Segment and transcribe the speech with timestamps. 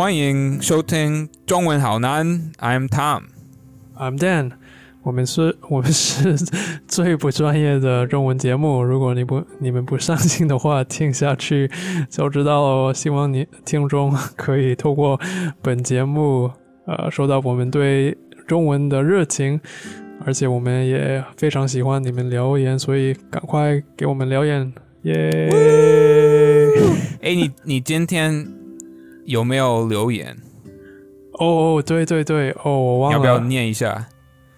[0.00, 2.26] 欢迎收听中文好难
[2.58, 3.24] ，I'm Tom。
[3.94, 4.52] I'm Dan，
[5.02, 6.34] 我们是， 我们是
[6.88, 8.82] 最不专业的中文节目。
[8.82, 11.70] 如果你不你们不上心的话，听下去
[12.08, 12.94] 就知道了。
[12.94, 15.20] 希望你听众可以透过
[15.60, 16.50] 本节目，
[16.86, 18.16] 呃，收到我们对
[18.48, 19.60] 中文的热情，
[20.24, 24.72] 而且我们也非常喜欢你们留言，所以赶快给我们留言，
[25.02, 25.50] 耶、
[27.20, 28.50] 哎，你你今天
[29.24, 30.36] 有没有留言？
[31.34, 31.46] 哦
[31.78, 34.06] 哦，对对对，哦，我忘了，要不要念一下？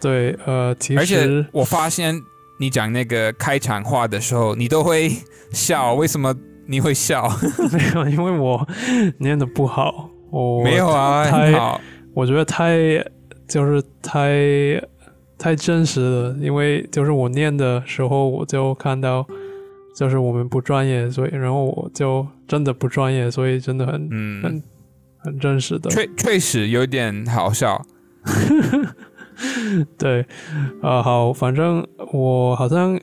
[0.00, 2.20] 对，呃，其而且实我发现
[2.58, 5.10] 你讲那个开场话的时候，你都会
[5.52, 6.34] 笑， 为什么
[6.66, 7.28] 你会笑？
[7.72, 8.66] 没有，因为我
[9.18, 11.80] 念的不好，我没有啊，太好。
[12.14, 12.76] 我觉得太
[13.46, 14.32] 就是太
[15.38, 19.24] 太真实了，因为就是我念的时候，我就看到
[20.02, 24.62] 就是我们不专业，所以然后我就真的不专业，所以真的很嗯很，
[25.18, 25.88] 很真实的。
[25.90, 27.80] 确确实有点好笑。
[29.96, 30.26] 对，
[30.82, 33.00] 啊、好，反正我好像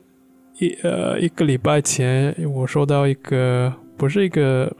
[0.58, 4.70] 一呃一个礼拜前，我收到一个不是一个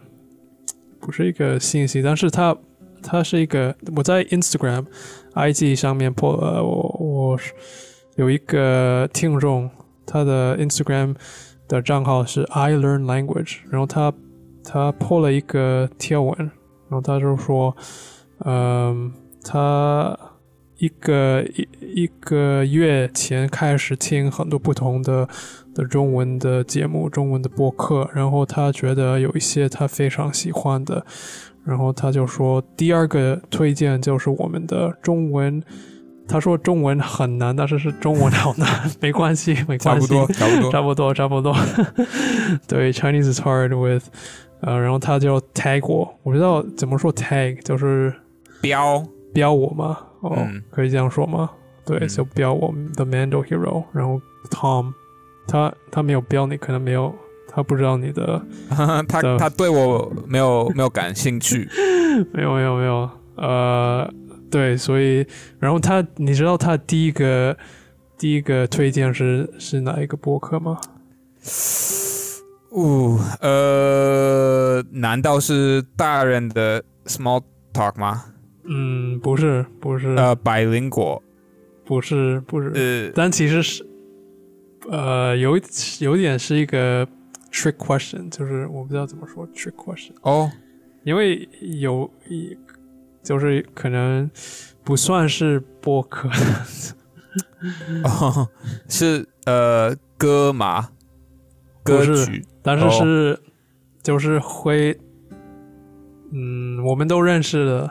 [1.00, 2.54] 不是一个信息，但是它
[3.02, 4.84] 它是一个我在 Instagram、
[5.32, 7.54] IG 上面破呃我我是
[8.16, 9.70] 有一个听众，
[10.04, 11.16] 他的 Instagram
[11.70, 14.12] 的账号是 I Learn Language，然后他
[14.62, 16.50] 他破了一个贴文，然
[16.90, 17.74] 后他就说，
[18.44, 20.18] 嗯、他。
[20.80, 25.28] 一个一一个月前开始听很多不同的
[25.74, 31.04] 的中文的节目、中文的播客，然后他觉得有一些他非常喜欢的，
[31.66, 35.62] 然后他就说第二个推荐就是我们的中文。
[36.30, 40.70] 他说中文很难，但是是中文好难，没关系，没关系，差不多，差不多。
[40.70, 41.56] 差不多，差不多。
[42.68, 44.04] 对，Chinese is hard with，
[44.60, 48.14] 呃，然后他就 tag 我，我不知道怎么说 tag，就是
[48.60, 49.98] 标，标我吗？
[50.20, 51.50] 哦，嗯可以这样说吗？
[51.84, 54.92] 对，嗯就标我，The Mando Hero，然后 Tom，
[55.48, 57.14] 他他没有标你，可能没有，
[57.48, 58.40] 他不知道你的，
[59.08, 61.68] 他的他对我没有没有感兴趣。
[62.32, 64.12] 没有没有没有，呃，
[64.50, 65.26] 对，所以
[65.58, 67.56] 然后他，你知道他第一个
[68.18, 70.80] 第一个推荐是是哪一个博客吗？
[72.70, 78.24] 哦，呃，难道是大人的 small talk 吗？
[78.64, 81.20] 嗯，不是，不是，呃，百灵果，
[81.84, 83.84] 不是，不是，呃，但其实是，
[84.88, 85.58] 呃，有
[86.00, 87.04] 有点是一个
[87.50, 90.12] trick question，就是我不知道怎么说 trick question。
[90.22, 90.48] 哦，
[91.02, 91.48] 因为
[91.80, 92.56] 有一
[93.22, 94.30] 就是可能
[94.84, 96.28] 不算是播客，
[98.04, 98.48] 哦，
[98.88, 100.88] 是呃歌嘛？
[101.82, 103.40] 歌曲但是是、
[104.02, 104.98] 就是会，
[106.32, 107.90] 嗯，我们都认识的，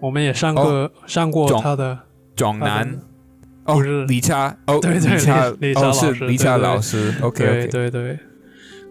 [0.00, 1.98] 我们也上过、上过种他的，
[2.34, 2.98] 壮男
[3.64, 8.18] 不哦是，李恰 哦，对对李恰李李恰哦老师是李恰对对老师，OK 对对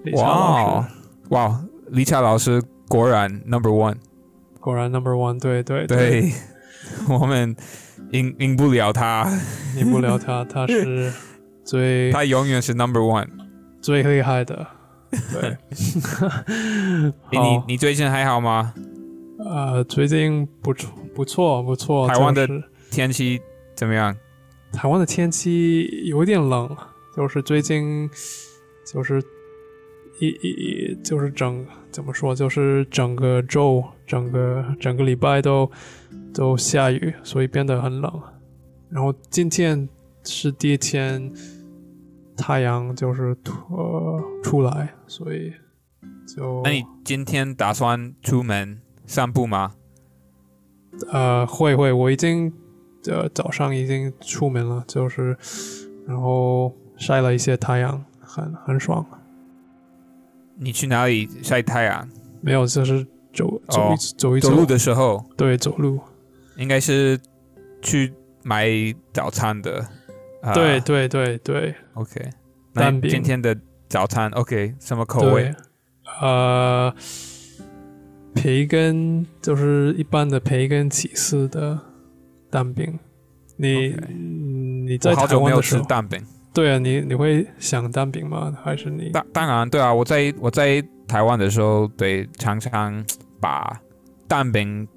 [0.03, 0.87] 对，哇
[1.29, 3.95] 哇，李佳老师果然 number one，
[4.65, 6.31] 果然 number one，对对，对，
[7.07, 7.55] 我们
[8.09, 9.23] 赢赢不了他，
[9.77, 11.13] 赢不了他，他是
[11.63, 13.27] 最 他永远是 number one。
[13.79, 14.65] 最厉害的，
[15.31, 15.55] 对，
[17.29, 18.73] 诶你你最近还好吗？
[19.37, 22.47] 呃，最近不错不错不错，台湾的
[22.89, 23.39] 天气
[23.75, 24.17] 怎么样？
[24.73, 26.75] 台湾的天气有点冷，
[27.15, 28.09] 就是最近
[28.83, 29.21] 就是
[30.19, 35.69] 一一就是整怎么说，就是整个周整个整个礼拜都
[36.33, 38.21] 都下雨，所以变得很冷。
[38.89, 39.87] 然后今天
[40.23, 41.31] 是第一天
[42.37, 43.35] 太阳就是
[43.69, 45.53] 呃出来，所以
[46.27, 49.73] 就那你今天打算出门散步吗？
[51.11, 52.53] 呃，会会，我已经
[53.07, 55.37] 呃早上已经出门了，就是
[56.07, 59.05] 然后晒了一些太阳，很很爽。
[60.57, 62.07] 你去哪里晒太阳？
[62.39, 65.99] 没有，就是走走走一走走路的时候对，走路，
[66.55, 67.19] 应该是
[67.81, 68.11] 去
[68.43, 68.67] 买
[69.13, 69.85] 早餐的。
[70.41, 72.29] 啊对对对对，OK。
[72.73, 73.57] 那蛋饼今天的
[73.89, 75.53] 早餐 OK 什么口味？，
[76.21, 76.93] 呃，
[78.35, 81.79] 培根就是一般的培根起司的
[82.51, 82.99] 蛋饼。
[83.57, 83.95] 你
[84.85, 86.21] 你在台湾的时候，吃蛋饼。
[86.53, 88.55] 对啊，你你会想蛋饼吗？
[88.63, 93.03] 还是你当当然，对啊，我在我在台湾的时候，对，常常
[93.45, 93.79] 把
[94.27, 94.87] 蛋饼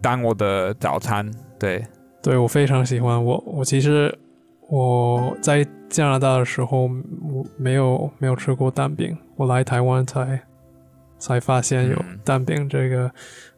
[0.00, 1.30] 当我的早餐。
[1.56, 1.86] 对，
[2.20, 3.24] 对我非常喜欢。
[3.24, 4.12] 我我其实
[4.68, 6.90] 我在加拿大的时候，
[7.22, 10.42] 我没有没有吃过蛋饼，我来台湾才
[11.16, 13.08] 才发现有嗯蛋饼这个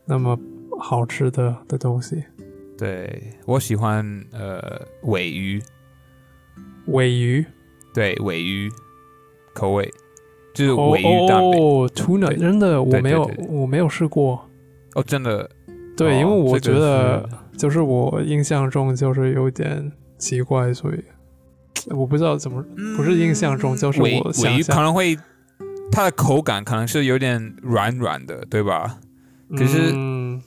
[0.05, 0.39] 那么
[0.79, 2.23] 好吃的的东西。
[2.77, 5.63] 对我喜欢呃尾鱼，
[6.89, 7.47] 尾鱼，
[7.95, 8.71] 对尾鱼
[9.55, 9.91] 口味，
[10.55, 11.61] 就是哦尾鱼蛋饼。
[11.61, 14.49] 哦，tuna，真的我没有我没有试过。
[14.95, 15.51] 哦，真的，
[15.97, 17.29] 对，哦因为我觉得
[17.59, 21.05] 就是我印象中就是有点奇怪，所以
[21.91, 22.65] 我不知道怎么
[22.97, 24.77] 不是印象中，就是尾我尾鱼可。
[24.77, 25.19] 能会
[25.91, 28.99] 它的口感可能是有点软软的，对吧？
[29.57, 30.43] 可是嗯，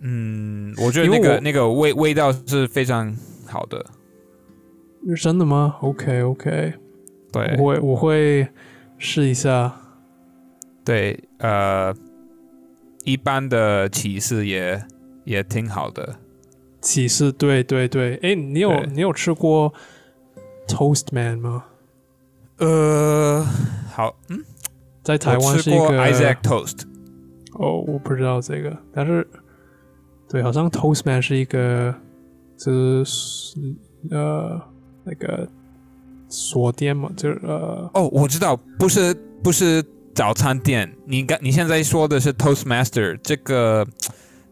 [0.00, 3.14] 嗯，我觉得那个那个味味道是非常
[3.46, 3.84] 好的。
[5.20, 6.74] 真的吗？OK OK，
[7.32, 8.46] 对我会我会
[9.00, 9.74] 试一下。
[10.84, 11.94] 对，呃，
[13.04, 14.80] 一般的起司也
[15.24, 16.16] 也挺好的。
[16.82, 18.16] 起司，对对对。
[18.22, 19.72] 哎，你有你有吃过
[20.68, 21.64] Toast Man 吗？
[22.58, 23.42] 呃，
[23.90, 24.44] 好，嗯，
[25.02, 26.82] 在台湾吃过是一个 Isaac Toast。
[27.54, 29.26] 哦，我不知道这个，但是
[30.28, 31.94] 对，好像 Toastman 是一个，
[32.58, 33.58] 就是
[34.10, 34.60] 呃
[35.04, 35.48] 那个
[36.30, 39.12] 锁店嘛，就是呃哦，我知道，不是
[39.42, 39.84] 不是
[40.14, 43.86] 早餐店，你刚你现在说的是 Toastmaster 这个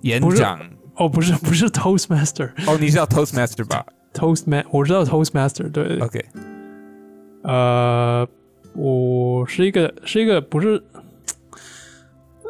[0.02, 0.60] 演讲。
[0.96, 6.24] 哦不是 不是 Toastmaster 哦，你知道 Toastmaster 吧？Toastman 我知道 Toastmaster 对对？OK，
[7.42, 8.26] 呃，
[8.74, 10.82] 我是一个是一个不是，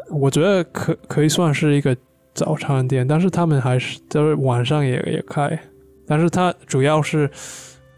[0.08, 1.94] 我觉得可可以算是一个
[2.32, 5.60] 早餐店，但是他们还是就是晚上也也开，
[6.06, 7.30] 但是它主要是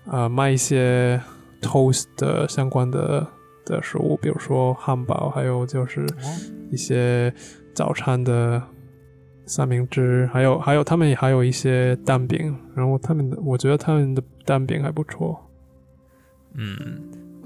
[0.07, 1.21] 呃卖一些
[1.61, 3.27] toast 的相关的
[3.65, 6.07] 的食物，比如说汉堡，还有就是
[6.71, 7.33] 一些
[7.75, 8.63] 早餐的
[9.47, 15.39] 三明治，还有还有他们也还有一些蛋饼，然后他们的我觉得他们的蛋饼还不错。
[16.55, 16.77] 嗯，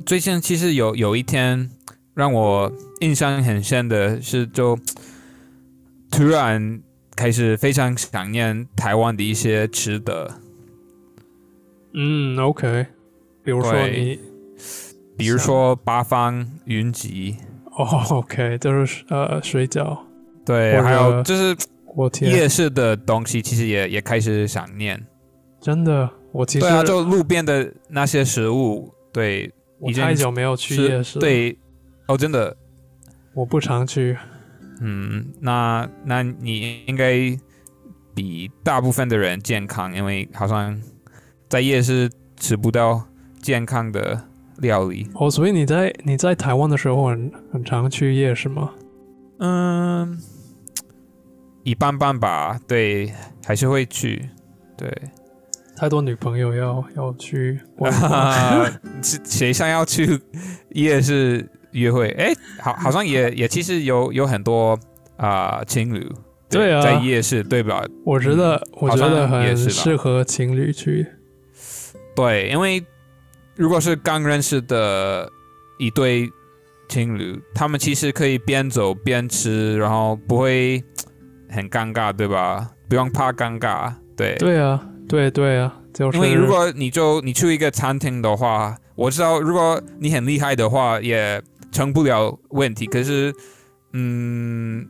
[0.07, 1.71] 最近其实有有一天
[2.15, 4.79] 让我印象很深的是，就
[6.11, 6.81] 突然
[7.17, 10.31] 开始非常想念台湾的一些吃的，
[11.95, 12.87] 嗯，OK，
[13.43, 14.19] 比如说你
[15.17, 17.37] 比如说八方云集，
[17.77, 19.97] 哦，OK，就是呃水饺、
[20.45, 21.57] 对，还有就是
[21.95, 25.01] 我天，夜市的东西，其实也也开始想念。
[25.61, 31.57] 真的，我其实对啊，就路边的那些食物，对，我太久没有去夜市，，对，
[32.09, 32.57] 哦，真的，
[33.35, 34.19] 我不常去。
[34.81, 37.15] 嗯，那那你应该
[38.13, 40.79] 比大部分的人健康，因为好像
[41.49, 43.03] 在夜市吃不到
[43.41, 44.21] 健康的
[44.59, 45.09] 料理。
[45.15, 48.71] 哦，所以你在你在台湾的时候很很常去夜市吗？
[49.39, 50.19] 嗯，
[51.63, 53.13] 一般般吧，对，
[53.45, 54.29] 还是会去，
[54.77, 54.91] 对。
[55.77, 57.59] 太多女朋友要要去
[59.03, 60.21] 谁 谁想要去
[60.71, 62.09] 夜市约会？
[62.11, 64.79] 哎，好，好像也 也其实有有很多
[65.17, 66.09] 啊、情侣，
[66.49, 67.85] 对啊在夜市对吧？
[68.05, 71.05] 我觉得、我觉得很也适合情侣去。
[72.15, 72.85] 对，因为
[73.57, 75.31] 如果是刚认识的
[75.79, 76.31] 一对
[76.89, 80.83] 情侣，他们其实可以边走边吃，然后不会
[81.49, 82.71] 很尴尬，对吧？
[82.89, 84.37] 不用怕尴尬，对。
[84.37, 92.87] 对啊，对对啊，就是因为如果你就你去一个餐厅的话，我知道如果你很厉害的话，也成不了问题。
[92.87, 93.35] 可是，
[93.93, 94.87] 嗯，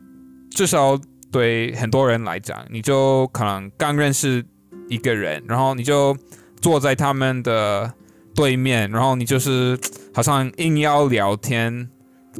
[0.51, 0.99] 至少
[1.31, 4.45] 对很多人来讲，你就可能刚认识
[4.89, 6.15] 一个人，然后你就
[6.61, 7.93] 坐在他们的
[8.33, 9.77] 对面，然后你就是
[10.13, 11.89] 好像硬要聊天，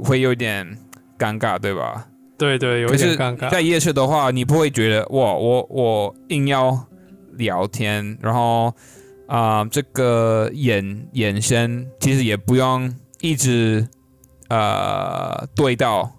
[0.04, 0.78] 会有点
[1.18, 2.08] 尴尬，对吧？
[2.38, 3.50] 对对有点尴尬。
[3.50, 6.88] 在夜市的话，你不会觉得哇，我我硬要
[7.38, 8.74] 聊天，然后
[9.28, 13.88] 啊、这个眼眼神其实也不用一直
[14.50, 16.12] 呃对到，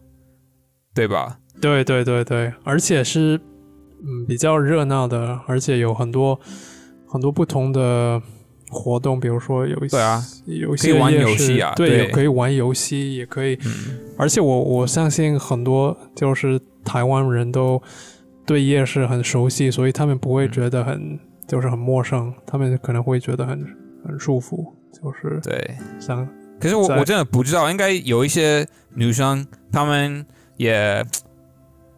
[0.95, 1.39] 对吧？
[1.61, 3.41] 对对对对，而且是
[4.03, 6.41] 嗯比较热闹的，而且有很多
[7.09, 8.21] 很多不同的
[8.69, 17.81] 活动，比如说有一些对啊，有一些可以玩游戏啊对，可以玩游戏，也可以，嗯，而且我我相信很多就是台湾人都
[18.45, 23.65] 对夜市很熟悉，所以他们不会嗯觉得很、就是很陌生，他们可能会觉得很
[24.05, 25.77] 很舒服，就是对。
[26.01, 26.27] 像
[26.61, 30.25] 可是我我真的不知道，应该有一些女生，她们
[30.57, 31.05] 也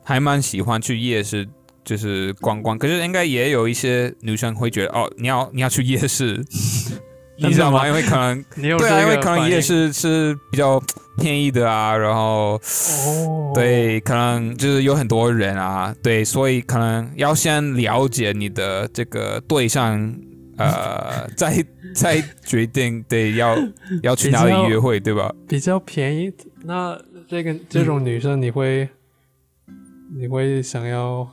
[0.03, 1.49] 还蛮喜欢去夜市，
[1.89, 2.77] 就是逛逛。
[2.77, 6.45] 可是应该也有一些女生会觉得，哦，你要你要去夜市，
[7.41, 7.89] 你知道吗？
[7.89, 10.79] 因为可能 对啊，因为可能夜市是比较
[11.17, 12.61] 便宜的啊，然后
[13.07, 20.15] 哦，对，可能就是有很多人啊，对，所以可能要先了解你的这个对象，
[20.59, 21.65] 呃， 再
[21.95, 23.57] 再决定对要
[24.03, 25.33] 要去哪里约会，对吧？
[25.49, 26.31] 比较便宜，
[26.65, 28.89] 那这个这种女生你会、
[30.17, 31.29] 你会想要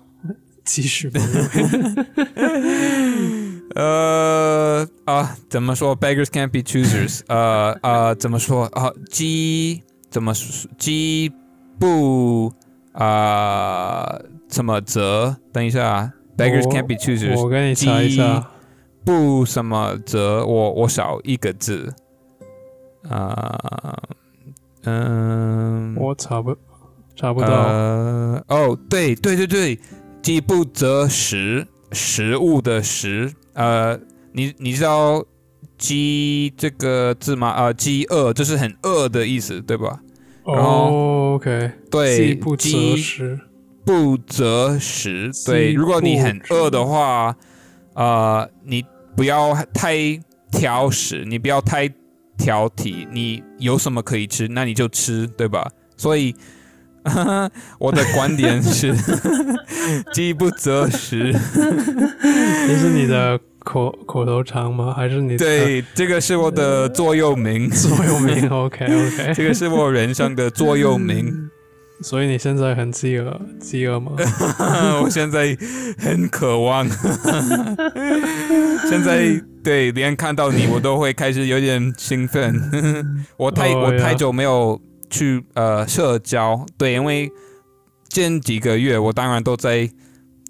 [0.66, 1.22] 继续吗？
[3.76, 7.22] 呃啊，怎么说？Beggars can't be choosers。
[7.28, 8.92] 呃呃，怎么说啊？
[9.10, 11.32] 鸡怎么说鸡
[11.80, 12.54] 不
[12.94, 14.20] 啊？
[14.48, 15.36] 怎么折？
[15.52, 17.38] 等一下，Beggars can't be choosers。
[17.42, 18.48] 我跟你查一下，
[19.04, 20.46] 不什么折？
[20.46, 21.94] 我我少一个字。
[23.10, 23.60] 啊、
[24.84, 26.56] 嗯，我查不
[27.16, 27.48] 查不到。
[27.50, 29.80] 呃，哦，对对对对，
[30.26, 33.32] 饥不择食，食物的食。
[33.54, 33.96] 呃，
[34.32, 35.24] 你你知道
[35.78, 37.54] “饥”这个字吗？
[37.56, 40.00] 呃，饥饿就是很饿的意思，对吧？
[40.44, 43.40] 然后哦，OK，对，饥不择食。
[43.86, 45.30] 不择食。
[45.46, 47.36] 对，如果你很饿的话，
[47.94, 48.84] 呃，你
[49.16, 49.96] 不要太
[50.52, 51.88] 挑食，你不要太
[52.36, 55.70] 挑剔，你有什么可以吃，那你就吃，对吧？
[55.96, 56.36] 所以。
[57.80, 58.94] 我的观点是，
[60.14, 61.32] 饥不择食。
[62.68, 64.94] 这是你的口口头禅吗？
[64.96, 71.50] 还是你的对，这个是我的座右铭，座右铭？OK OK，这个是我人生的座右铭。
[72.02, 74.12] 所以你现在很饥饿，饥饿吗？
[75.02, 75.58] 我现在
[75.98, 76.86] 很渴望，
[78.90, 82.54] 现在对连看到你我都会开始有点兴奋。
[83.38, 84.78] 我太、我太久没有
[85.10, 87.32] 去呃社交，对，因为
[88.10, 89.90] 近几个月我当然都在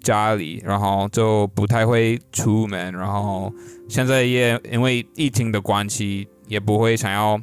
[0.02, 3.52] 家里，然后就不太会出门，然后
[3.88, 7.40] 现在也因为疫情的关系，也不会想要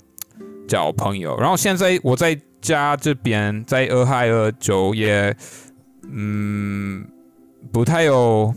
[0.68, 1.36] 交朋友。
[1.38, 5.36] 然后现在我在家这边，在俄亥俄州也，
[6.10, 7.06] 嗯，
[7.72, 8.54] 不太有，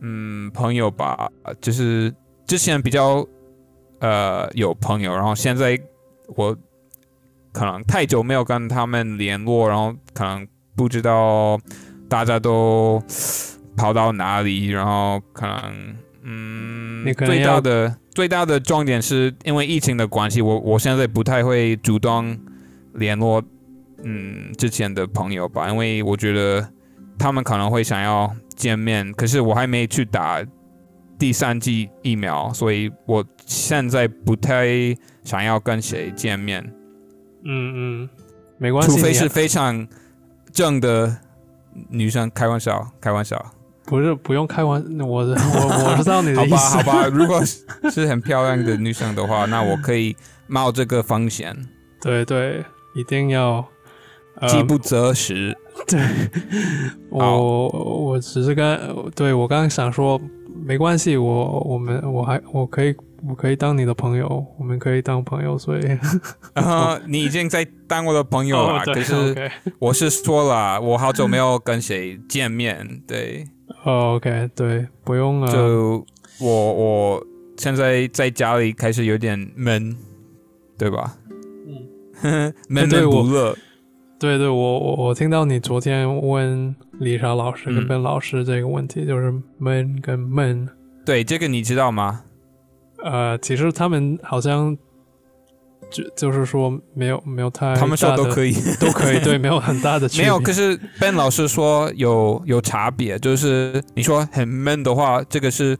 [0.00, 1.28] 嗯，朋友吧，
[1.60, 2.14] 就是
[2.46, 3.26] 之前比较
[3.98, 5.76] 呃有朋友，然后现在
[6.36, 6.56] 我
[7.52, 11.58] 可能太久没有跟他们联络，然后可能不知道
[12.08, 13.02] 大家都
[13.76, 22.38] 跑到哪里，然后可能嗯，最大的最大的重点是因为疫情的关系，我我现在不太会主动
[22.94, 23.42] 联络
[24.04, 26.68] 嗯之前的朋友吧，因为我觉得
[27.18, 30.44] 他们可能会想要见面，可是我还没去打
[31.18, 34.66] 第三剂疫苗，所以我现在不太
[35.24, 36.72] 想要跟谁见面。
[37.44, 38.08] 嗯嗯，
[38.58, 39.86] 没关系，除非是非常
[40.52, 41.16] 正的
[41.88, 43.44] 女生，开玩笑，开玩笑，
[43.86, 46.76] 不是不用开玩我我我知道你的好吧，意思。
[46.76, 47.06] 好吧。
[47.06, 50.16] 如果是是很漂亮的女生的话，那我可以
[50.46, 51.56] 冒这个风险，
[52.00, 53.64] 对对，一定要。
[54.36, 55.54] 呃饥不择食。
[55.86, 56.00] 对
[57.10, 58.78] 我我只是刚
[59.14, 60.18] 对我刚刚想说，
[60.64, 62.94] 没关系，我我们我还我可以
[63.28, 65.80] 我可以当你的朋友，我们可以当朋友，所以
[66.54, 73.46] 然后你已经在当我的朋友了，可是我是说了，我好久没有跟谁见面，对，
[73.84, 76.04] 哦 OK 对，不用了，就
[76.40, 79.96] 我我现在在家里开始有点闷，
[80.78, 81.16] 对吧？
[82.22, 83.56] 嗯， 闷闷不乐。
[84.18, 90.68] 对对，我我我听到你昨天问李莎老师跟嗯 Ben 老师这个问题，就是闷跟闷，
[91.06, 92.22] 对，这个你知道吗？
[93.04, 94.76] 呃，其实他们好像
[95.90, 100.38] 就就是说没有没有太他们说都可以，都可以，对，没有很大的 区别，没有。
[100.38, 105.76] 可是 Ben 老师说有有差别，就是你说很闷的话，这个是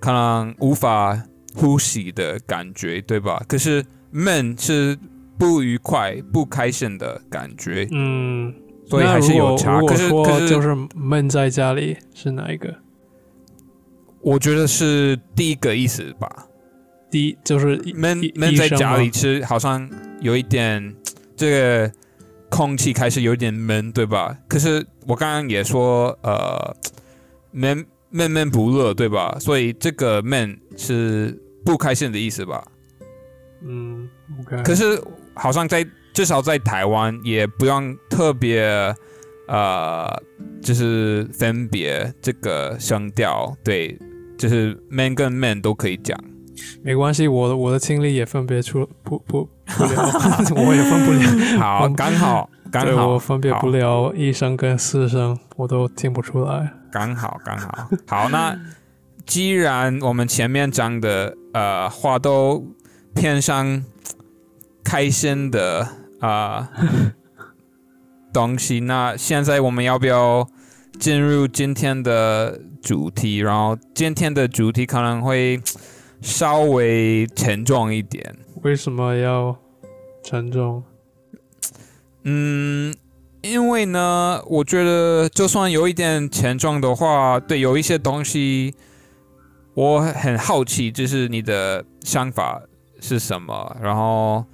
[0.00, 1.20] 可能无法
[1.54, 3.42] 呼吸的感觉，对吧？
[3.48, 4.98] 可是闷是
[5.38, 8.52] 不愉快、不开心的感觉，嗯，
[8.86, 9.74] 所以还是有差。
[9.74, 12.74] 那如果可是可是就是是闷在家里是哪一个？
[14.20, 16.47] 我觉得是第一个意思吧。
[17.10, 19.88] 第一就是闷闷在家里吃，好像
[20.20, 20.94] 有一点
[21.36, 21.92] 这个
[22.50, 24.36] 空气开始有点闷，对吧？
[24.48, 26.76] 可是我刚刚也说，呃，
[27.50, 29.36] 闷闷闷不乐，对吧？
[29.40, 32.62] 所以这个闷是不开心的意思吧？
[33.62, 34.08] 嗯
[34.40, 35.02] ，OK，可是
[35.34, 38.62] 好像在至少在台湾也不用特别
[39.46, 40.06] 呃，
[40.60, 43.98] 就是分别这个声调，对，
[44.36, 46.18] 就是 man 跟 man 都可以讲。
[46.82, 50.10] 没关系，我的我的听力也分别出不不不了，
[50.56, 56.72] 我也分不了， 好，嗯刚好刚好，我分别不了一声跟四声，我都听不出来。
[56.90, 58.58] 刚好刚好好，那
[59.26, 62.64] 既然我们前面讲的呃话都
[63.14, 63.84] 偏向
[64.82, 65.86] 开心的
[66.20, 67.12] 啊、呃
[68.32, 70.48] 东西，那现在我们要不要
[70.98, 73.38] 进入今天的主题？
[73.38, 75.60] 然后今天的主题可能会
[76.20, 78.36] 稍微沉重一点。
[78.62, 79.56] 为什么要
[80.22, 80.82] 沉重？
[82.24, 82.94] 嗯，
[83.40, 88.74] 因为呢，我觉得就算有一点沉重的话，对，有一些东西
[89.74, 92.60] 我很好奇，就是你的想法
[93.00, 93.76] 是什么。
[93.80, 94.44] 然后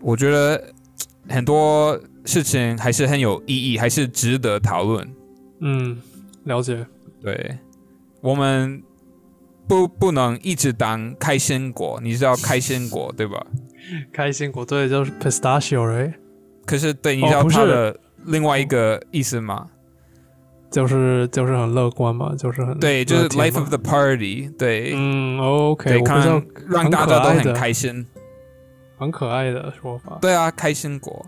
[0.00, 0.72] 我觉得
[1.28, 5.08] 很多事情还是很有意义，还是值得讨论。
[5.60, 6.02] 嗯，
[6.44, 6.84] 了解。
[7.22, 7.58] 对，
[8.20, 8.82] 我们
[9.70, 13.46] 不不能一直当开心果，你知道开心果对吧？
[14.12, 16.12] 开心果对，就是 pistachio，right？
[16.66, 17.96] 可是对，你知道它的
[18.26, 19.68] 另外一个意思吗？
[20.72, 28.04] 就是就是很乐观嘛，就是很对，就是 life of the party，对，嗯，OK，对，看让让大家都很开心，
[28.98, 30.18] 很可爱的说法。
[30.20, 31.24] 对啊，开心果，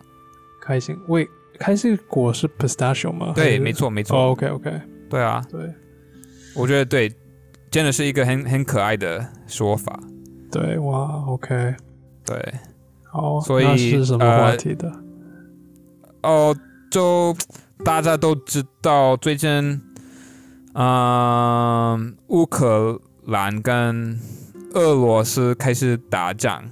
[0.61, 1.28] 开心为，
[1.61, 3.32] 开心果是 pistachio 吗？
[3.37, 4.16] 对，没错，没错。
[4.30, 5.61] OK OK，对啊，对，
[6.56, 7.12] 我觉得对，
[7.73, 9.99] 真的是一个很很可爱的说法。
[10.52, 11.75] 对，哇，OK，
[12.25, 12.55] 对，
[13.11, 14.93] 好，所以是什么话题的？
[16.23, 16.55] 哦，
[16.88, 17.35] 就。
[17.85, 19.83] 大家都知道，最近，
[20.75, 24.17] 嗯，乌克兰跟
[24.75, 26.62] 俄罗斯开始打仗，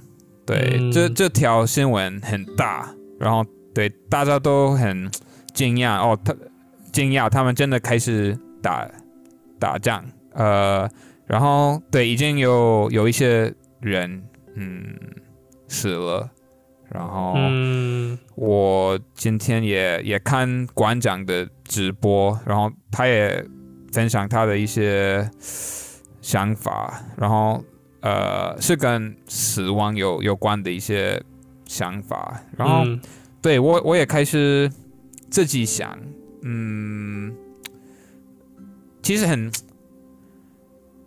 [0.45, 2.89] 对，这这条新闻很大，
[3.19, 5.11] 然后对大家都很
[5.53, 6.33] 惊讶哦，他
[6.93, 8.89] 惊讶他们真的开始打
[9.59, 10.01] 打仗，
[10.33, 10.89] 呃，
[11.25, 14.23] 然后对，已经有有一些人
[14.55, 14.97] 嗯
[15.67, 16.29] 死了。
[16.93, 17.35] 然后，
[18.35, 23.45] 我今天也也看馆长的直播，然后他也
[23.93, 25.25] 分享他的一些
[26.19, 27.63] 想法，然后
[28.01, 31.23] 呃是跟死亡有有关的一些
[31.65, 32.83] 想法，然后
[33.41, 34.69] 对我我也开始
[35.29, 35.97] 自己想，
[36.41, 37.33] 嗯，
[39.01, 39.49] 其实很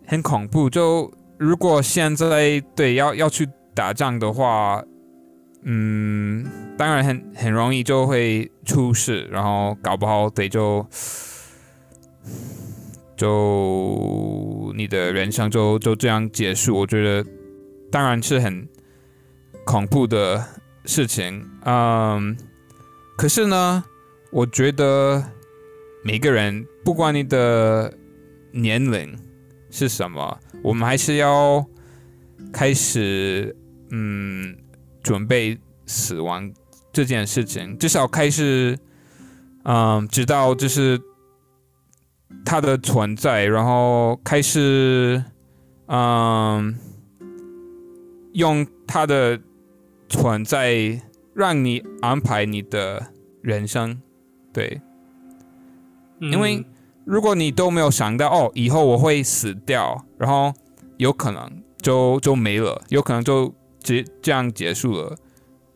[0.07, 4.83] 很恐怖，就如果现在对要要去打仗的话。
[5.67, 6.45] 嗯，
[6.77, 10.85] 当然很很容易就会出事，然后搞不好得就
[13.17, 16.77] 就你的人生就就这样结束。
[16.77, 17.27] 我觉得
[17.91, 18.69] 当然是很
[19.65, 20.45] 恐怖的
[20.85, 22.37] 事情，嗯，
[23.17, 23.83] 可是呢，
[24.31, 25.23] 我觉得
[26.03, 27.91] 每个人不管你的
[28.51, 29.17] 年龄
[29.75, 31.65] 是什么，我们还是要
[32.53, 33.55] 开始
[33.91, 34.55] 嗯。
[35.05, 36.51] 准备死亡
[36.91, 38.75] 这件事情，至少开始，
[39.63, 40.99] 嗯，知道就是
[42.43, 45.23] 它的存在，然后开始，
[45.85, 46.75] 嗯，
[48.33, 49.39] 用它的
[50.09, 50.99] 存在
[51.35, 54.01] 让你安排你的人生，
[54.51, 54.81] 对，
[56.19, 56.65] 因为
[57.05, 60.53] 如果你都没有想到哦，以后我会死掉，然后
[60.97, 61.49] 有可能
[61.81, 63.53] 就就没了，有可能就。
[63.85, 65.15] 结这样结束了，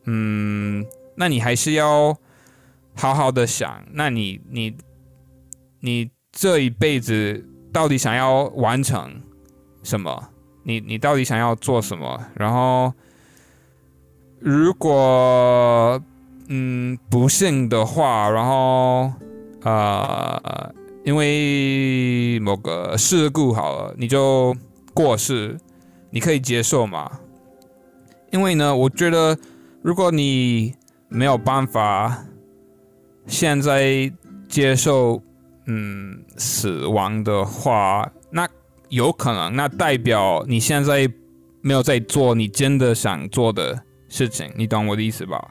[0.06, 2.12] 嗯，那你还是要
[2.96, 4.76] 好好的想，那你你
[5.78, 9.22] 你这一辈子到底想要完成
[9.84, 10.30] 什么？
[10.64, 12.20] 你你到底想要做什么？
[12.34, 12.92] 然后
[14.40, 16.02] 如果
[16.48, 19.12] 嗯不幸的话，然后
[19.62, 24.54] 呃因为某个事故好了，你就
[24.92, 25.58] 过世，
[26.10, 27.10] 你可以接受吗？
[28.30, 29.36] 因为呢，我觉得
[29.82, 30.74] 如果你
[31.08, 32.24] 没有办法
[33.26, 34.12] 现在
[34.48, 35.20] 接受
[35.66, 38.48] 嗯死亡的话，那
[38.88, 41.10] 有可能那代表你现在
[41.62, 45.50] 没有在做你真的想做的事情，你懂我的意思吧？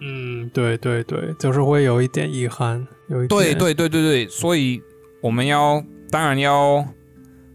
[0.00, 4.82] 嗯，对对对，就是会有一点遗憾，有一对对对对对，所以
[5.22, 6.84] 我们要当然要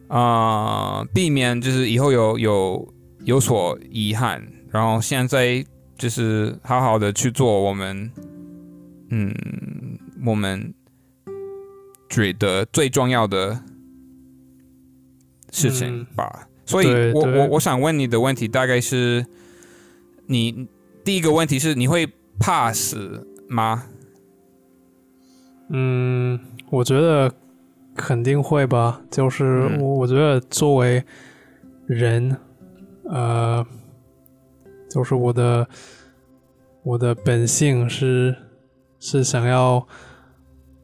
[0.08, 2.94] 啊避免就是以后有有。
[3.26, 5.66] 有所遗憾，然后现在
[5.98, 8.12] 就是好好的去做我们，
[9.12, 9.34] 嗯，
[10.26, 10.74] 我们
[12.10, 13.58] 觉得最重要的
[15.52, 16.50] 事情吧。
[16.66, 19.26] 所以，我我我想问你的问题大概是，
[20.26, 20.68] 你
[21.06, 22.06] 第一个问题是你会
[22.40, 23.84] 怕死吗？
[25.70, 27.32] 嗯，我觉得
[27.96, 29.02] 肯定会吧。
[29.10, 31.04] 就是我我觉得作为
[31.88, 32.38] 人。
[33.06, 33.64] 呃，
[34.90, 35.68] 就是我的
[36.84, 38.34] 我的本性是
[38.98, 39.86] 是想要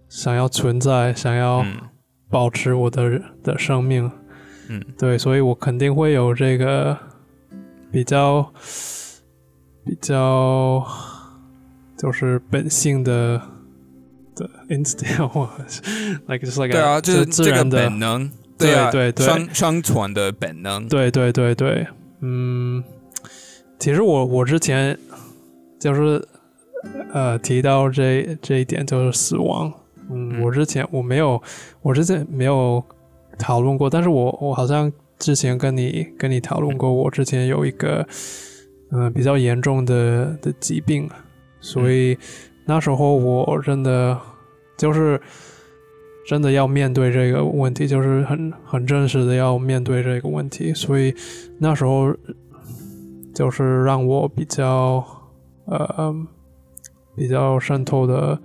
[0.10, 1.66] 想要存在，想要
[2.30, 4.12] 保持我的的生命。
[4.68, 6.96] 嗯，对，所以我肯定会有这个
[7.90, 8.52] 比较
[9.86, 10.86] 比较
[12.02, 13.42] 就是本性的
[14.34, 17.78] 的 instinct，like just like 对啊，就是自然的。
[17.78, 21.86] 本能，对啊，对对，生生存的本能，对对对对。
[22.22, 22.82] 嗯，
[23.78, 24.98] 其实我我之前
[25.78, 26.26] 就是
[27.14, 29.72] 呃提到这这一点，就是死亡。
[30.10, 31.42] 嗯，我之前我没有，
[31.82, 32.82] 我之前没有
[33.38, 38.08] 讨论过，但是我我好像之前跟你跟你讨论过，我之前有一个
[38.92, 41.10] 嗯比较严重的的疾病，
[41.60, 42.18] 所以
[42.66, 44.20] 那时候我真的
[44.78, 45.22] 就是
[46.28, 51.14] 真的要面对这个问题，就是很很真实的要面对这个问题，所以
[51.58, 52.16] 那时候
[53.34, 55.06] 就是让我比较
[55.66, 56.16] 呃
[57.16, 58.40] 比较渗透的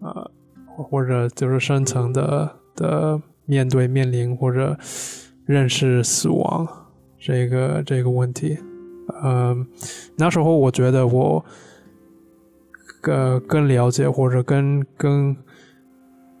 [0.00, 0.30] 呃。
[0.78, 4.76] 或者就是深层的的面对面临或者
[5.46, 6.68] 认识死亡
[7.18, 8.58] 这个这个问题，
[9.24, 9.66] 嗯，
[10.18, 11.42] 那时候我觉得我
[13.06, 15.36] 更更了解或者更更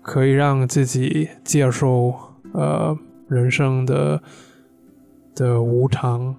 [0.02, 2.12] 可以让自己接受
[2.52, 2.98] 呃
[3.28, 4.20] 人生的
[5.36, 6.34] 的无常。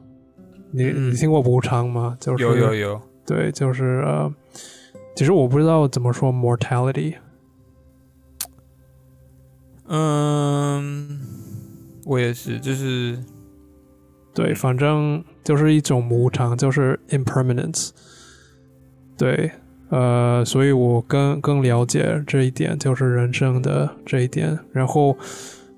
[0.71, 2.17] 你你听过无常吗？
[2.19, 4.29] 就是有有有，对，就是呃，
[5.15, 7.15] 其实我不知道怎么说 mortality。
[9.87, 11.21] 嗯，
[12.03, 13.17] 我也是，就是
[14.33, 17.91] 对，反正就是一种无常，就是 impermanence。
[19.17, 19.49] 对，
[19.89, 24.57] 呃，所以我更更了解这一点，就是人生的这一点。
[24.71, 25.17] 然后，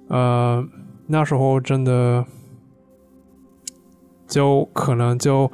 [0.08, 0.66] 呃，
[1.08, 2.26] 那时候真的
[4.28, 5.52] 就可能就，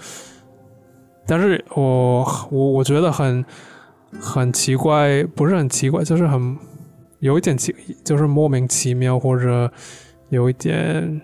[1.27, 3.43] 但是我我我觉得很
[4.19, 6.57] 很奇怪，不是很奇怪，就是很。
[7.19, 9.71] 有一点奇，就是莫名其妙，或者
[10.29, 11.21] 有一点，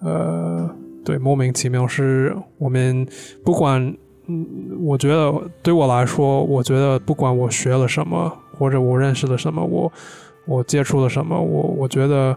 [0.00, 0.70] 呃，
[1.04, 3.04] 对，莫名其妙是我们
[3.42, 3.96] 不管，
[4.30, 9.92] 嗯，我觉得对我来说，我觉得不管我学了什么，或者我认识了什么，我
[10.46, 12.36] 我接触了什么，我我觉得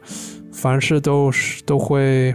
[0.52, 2.34] 凡事都是都会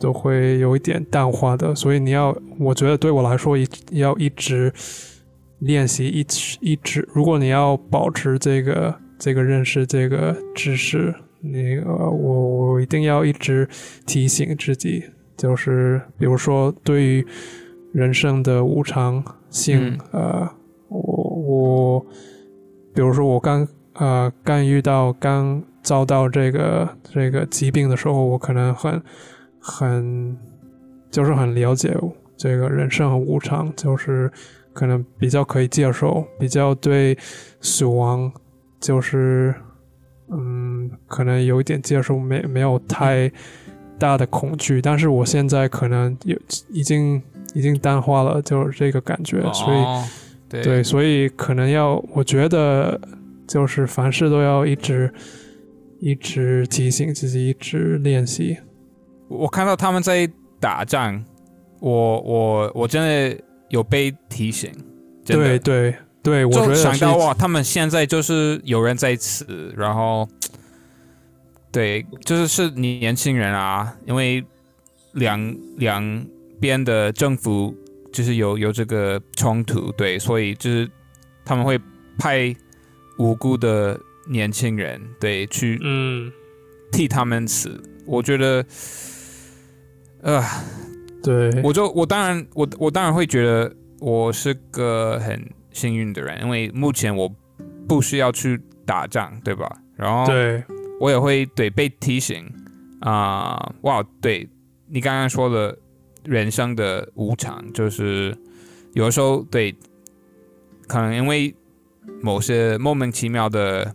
[0.00, 4.72] 都会有一点淡化的，所以你要，我觉得对我来说，一要一直
[5.58, 8.94] 练习，一直一直，如果你要保持这个。
[9.18, 13.66] 这个认识这个知识，那个我我一定要一直
[14.04, 15.02] 提醒自己，
[15.38, 17.26] 就是比如说对于
[17.96, 20.46] 人生的无常性，呃，
[20.88, 22.06] 我我
[22.94, 29.02] 比如说我刚呃刚遇到刚遭到这个这个疾病的时候，我可能很
[29.58, 30.36] 很
[31.10, 31.96] 就是很了解
[32.36, 34.30] 这个人生很无常，就是
[34.74, 37.16] 可能比较可以接受，比较对
[37.62, 38.30] 死亡。
[38.78, 39.54] 就是，
[40.30, 43.32] 嗯，可能有一点接受，没没有太
[43.98, 47.20] 大的恐惧，但是我现在可能有已经
[47.56, 53.00] 已经淡化了，就是这个感觉，所以对，所以可能要，我觉得
[53.48, 55.12] 就是凡事都要一直
[55.98, 58.58] 一直提醒自己，一直练习。
[59.28, 60.28] 我看到他们在
[60.60, 61.24] 打仗，
[61.80, 63.40] 我我我真的
[63.70, 64.70] 有被提醒，
[65.24, 65.94] 对对。
[66.22, 70.28] 对，我觉得想到哇，他们现在就是有人在此，然后，
[71.70, 74.44] 对，就是是年轻人啊，因为
[75.12, 76.26] 两两
[76.60, 77.74] 边的政府
[78.12, 80.88] 就是有有这个冲突，对，所以就是
[81.44, 81.78] 他们会
[82.18, 82.54] 派
[83.18, 86.32] 无辜的年轻人，对，去嗯
[86.92, 87.82] 替他们死。
[88.04, 88.64] 我觉得，
[90.22, 90.42] 呃，
[91.22, 95.44] 对，我就我当然我我当然会觉得我是个很。
[95.76, 97.30] 幸运的人，因为目前我
[97.86, 99.70] 不需要去打仗，对吧？
[99.94, 100.64] 然后，对
[100.98, 102.50] 我也会对被提醒
[103.00, 104.48] 啊，哇，对
[104.86, 105.76] 你刚刚说的
[106.26, 108.36] 人生的无常，就是
[108.92, 109.74] 有时候对，
[110.86, 111.54] 可能因为
[112.22, 113.94] 某些莫名其妙的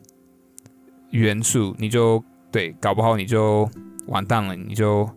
[1.11, 3.69] 元素，你就对，搞不好你就
[4.07, 5.09] 完蛋了，你就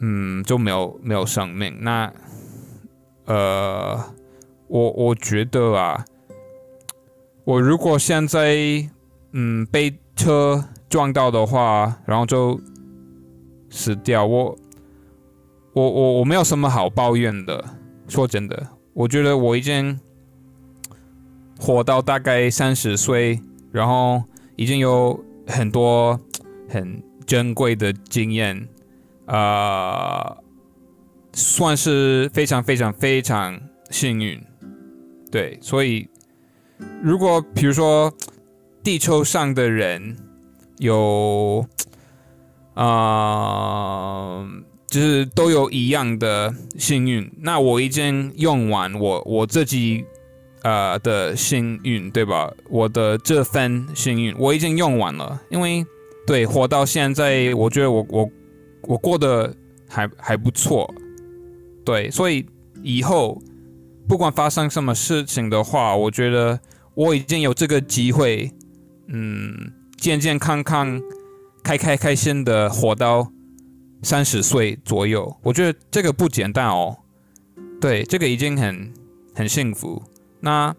[0.00, 1.76] 嗯就没有没有生命。
[1.80, 2.12] 那
[3.24, 4.00] 呃。
[4.68, 6.04] 我我觉得啊，
[7.44, 8.56] 我如果现在
[9.30, 12.60] 嗯被车撞到的话，然后就
[13.70, 14.58] 死掉，我
[15.76, 17.62] 我我我没有什么好抱怨的。
[18.08, 20.00] 说真的，我觉得我已经
[21.58, 23.38] 活到大概三十岁，
[23.72, 24.22] 然后
[24.56, 26.18] 已经有很多
[26.66, 28.66] 很珍贵的经验，
[29.26, 30.34] 啊，
[31.34, 33.60] 算是非常非常非常
[33.90, 34.42] 幸运。
[35.30, 36.08] 对，所以
[37.02, 38.10] 如果比如说
[38.82, 40.16] 地球上的人
[40.78, 41.66] 有
[42.72, 44.42] 啊，
[44.88, 50.04] 就是都有一样的幸运，那我已经用完我我自己
[50.62, 52.52] 呃的幸运，对吧？
[52.68, 55.84] 我的这份幸运我已经用完了，因为
[56.26, 58.30] 对活到现在，我觉得我我
[58.82, 59.54] 我过得
[59.88, 60.92] 还还不错，
[61.84, 62.46] 对，所以
[62.82, 63.40] 以后。
[64.08, 66.60] 不管发生什么事情的话，我觉得
[66.94, 68.48] 我已经有这个机会，
[69.08, 69.52] 嗯，
[69.96, 71.02] 健健康康、
[71.64, 73.28] 开开开心的活到
[74.06, 75.36] 三十岁左右。
[75.42, 76.96] 我觉得这个不简单哦。
[77.80, 78.92] 对，这个已经很
[79.34, 80.00] 很幸福。
[80.38, 80.72] 那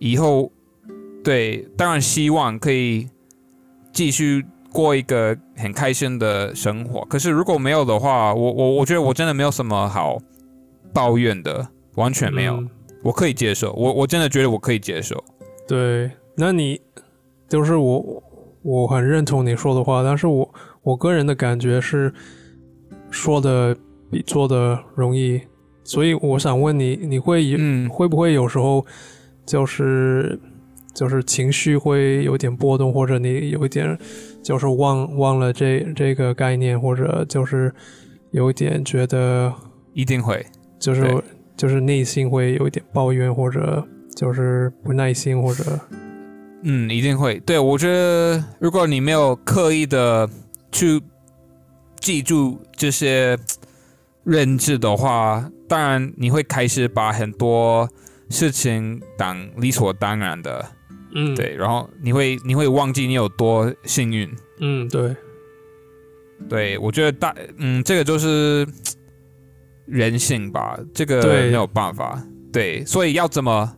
[0.00, 0.50] 以后，
[1.22, 3.08] 对，当然希望可以
[3.92, 7.04] 继续过一个很开心的生活。
[7.04, 10.18] 可是如果没有的话，我我我觉得我真的没有什么好
[10.92, 12.68] 抱怨的，完全没有，嗯
[13.04, 13.72] 我可以接受。
[13.74, 15.22] 我我真的觉得我可以接受。
[15.68, 16.80] 对，那你
[17.48, 18.22] 就是我，
[18.62, 22.12] 我很认同你说的话，但是我我个人的感觉是
[23.14, 23.76] 说的
[24.10, 25.40] 比做的容易，
[25.84, 28.84] 所以我想问你，你会有、嗯会不会有时候
[29.46, 30.36] 就是
[30.92, 33.96] 就是情绪会有点波动，或者你有一点
[34.42, 37.72] 就是忘忘了这这个概念，或者就是
[38.32, 39.52] 有一点觉得
[39.92, 40.44] 一定会。
[40.80, 41.22] 就是
[41.56, 45.62] 就是内心会有一点抱怨，或者就是不耐心，或者
[46.62, 47.38] 嗯，一定会。
[47.46, 50.28] 对我觉得，如果你没有刻意的
[50.72, 51.00] 去
[52.04, 53.34] 记住这些
[54.24, 57.88] 认知的话，当然你会开始把很多
[58.28, 60.70] 事情当理所当然的，
[61.14, 64.30] 嗯，对，然后你会你会忘记你有多幸运。
[64.60, 65.16] 嗯，对，
[66.46, 68.68] 对我觉得大嗯，这个就是
[69.86, 72.22] 人性吧，这个没有办法。
[72.52, 73.74] 对，所以要怎么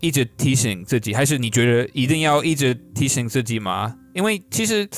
[0.00, 1.12] 一直提醒自己？
[1.12, 3.96] 还是你觉得一定要一直提醒自己吗？
[4.14, 4.88] 因为其实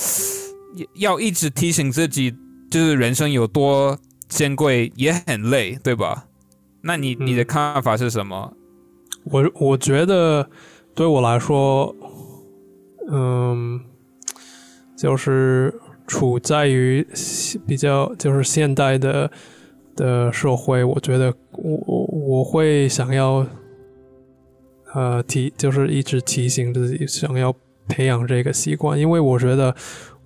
[0.95, 2.35] 要一直提醒自己，
[2.69, 6.25] 就是人生有多珍贵，也很累，对吧？
[6.81, 8.53] 那你你的看法是什么？
[9.25, 10.49] 我我觉得
[10.95, 11.93] 对我来说，
[13.11, 13.81] 嗯，
[14.97, 15.73] 就是
[16.07, 17.05] 处在于
[17.67, 19.29] 比较就是现代的
[19.95, 23.45] 的社会，我觉得我我会想要，
[24.93, 27.53] 呃提就是一直提醒自己，想要
[27.89, 29.75] 培养这个习惯，因为我觉得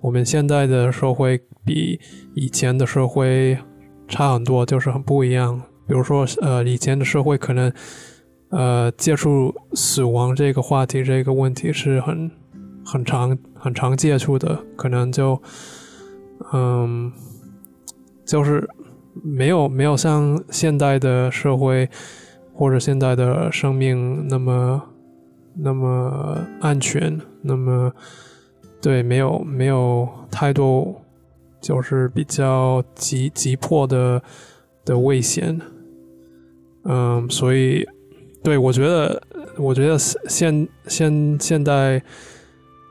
[0.04, 1.98] 我们现在的社会比
[2.34, 3.56] 以前的社会
[4.06, 5.58] 差很多，就是很不一样。
[5.88, 7.72] 比如说，呃，以前的社会可能，
[8.50, 12.30] 呃，接触死亡这个话题这个问题是很
[12.84, 15.40] 很常很常接触的，可能就，
[16.52, 17.10] 嗯，
[18.26, 18.68] 就是
[19.22, 21.88] 没有没有像现代的社会
[22.52, 24.82] 或者现代的生命那么
[25.56, 27.90] 那么安全，那么
[28.84, 30.94] 对，没有没有太多
[31.58, 34.22] 就是比较急急迫的
[34.84, 35.58] 的危险，
[36.84, 37.88] 嗯，所以
[38.42, 39.22] 对我觉得，
[39.56, 42.02] 我觉得现现现在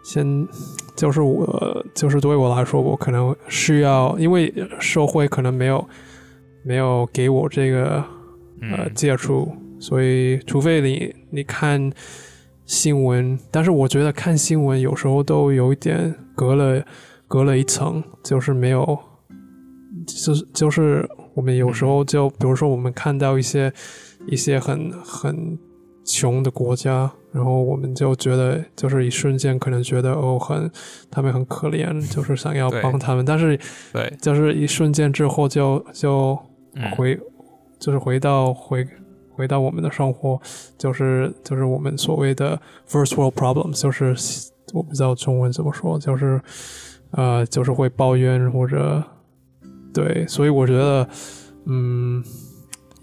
[0.03, 0.47] 现
[0.95, 5.88] 就是我就是对我来说，我可能需要，因为社会可能没有
[6.63, 8.03] 没有给我这个
[8.62, 9.47] 呃嗯，接触，
[9.79, 11.91] 所以除非你你看
[12.74, 16.84] 新闻，但是我觉得看新闻有时候都有一点隔了
[17.28, 18.98] 隔了一层，就是没有，
[20.08, 23.72] 就是就是我们有时候就比如说我们看到一些
[24.26, 25.58] 一些很很
[26.04, 30.70] 穷的国家，然后我们就觉得就是一瞬间可能觉得哦很
[31.12, 33.56] 他们很可怜， 就是想要帮他们，但是
[33.94, 36.36] 对，就是一瞬间之后就就
[36.74, 37.16] 嗯，回，
[37.80, 38.84] 就是回到回
[39.36, 40.39] 回到我们的生活，
[40.78, 44.15] 就是就是我们所谓的 first world problems，就是
[44.74, 46.41] 我不知道中文怎么说，就是
[47.12, 49.04] 呃就是会抱怨或者
[49.93, 51.08] 对，所以我觉得
[51.65, 52.24] 嗯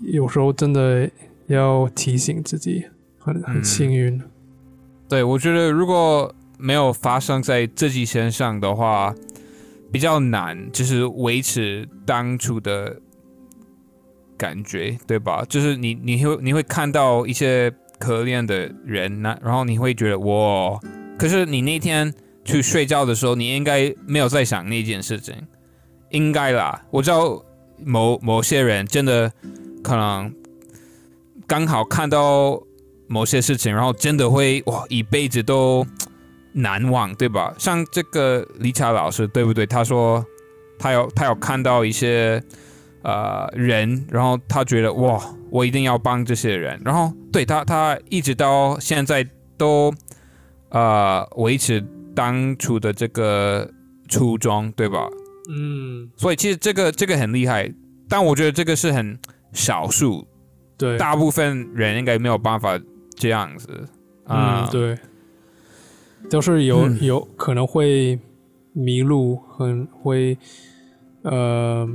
[0.01, 1.09] 有时候真的
[1.47, 2.85] 要提醒自己，
[3.19, 3.64] 很很嗯。
[3.64, 4.21] 幸运，
[5.09, 9.14] 对，我觉得如果没有发生在自己身上的话，
[9.93, 13.01] 比较难，就是维持当初的
[14.40, 15.44] 感觉，对吧？
[15.46, 20.81] 就是你你会你会看到一些可怜的人，那然后你会觉得哇，
[21.18, 22.11] 可是你那天
[22.42, 25.35] 去睡觉的时候，你应该没有在想那件事情，
[26.09, 26.83] 应该啦。
[26.90, 27.44] 我知道
[27.85, 29.31] 某某些人真的
[29.83, 30.35] 可能
[31.46, 32.59] 刚好看到
[33.07, 35.87] 某些事情，然后真的会哇一辈子都
[36.53, 37.55] 难忘，对吧？
[37.59, 39.66] 像这个李查老师，对不对？
[39.66, 40.24] 他说
[40.79, 42.42] 他有他有看到一些
[43.03, 49.93] 呃人，然后他觉得哇，我一定要帮这些人，然后对他他一直到现在都
[50.71, 51.85] 呃维持
[52.15, 53.71] 当初的这个
[54.09, 55.09] 初衷，对吧？
[55.49, 57.73] 嗯，所以其实这个这个很厉害，
[58.09, 59.19] 但我觉得这个是很
[59.53, 60.27] 少数，
[60.79, 62.79] 对，大部分人应该没有办法
[63.17, 63.89] 这样子。
[64.25, 64.99] 啊、嗯，对，
[66.29, 66.99] 就是有、嗯。
[67.01, 68.17] 有可能会
[68.73, 70.39] 迷路，很会
[71.23, 71.89] 呃，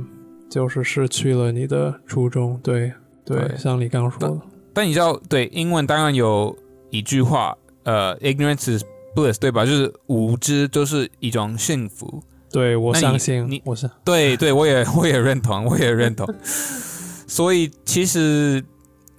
[0.56, 2.58] 就是失去了你的初衷。
[2.62, 2.90] 对
[3.26, 4.40] 对，对像你刚刚说的，
[4.72, 6.56] 但你知道，对英文当然有
[6.88, 8.82] 一句话，呃，ignorance is
[9.14, 9.66] bliss，对吧？
[9.66, 12.22] 就是无知就是一种幸福。
[12.50, 16.26] 对我相信，你我是对对，我也我也认同，我也认同。
[17.28, 18.64] 所以其实，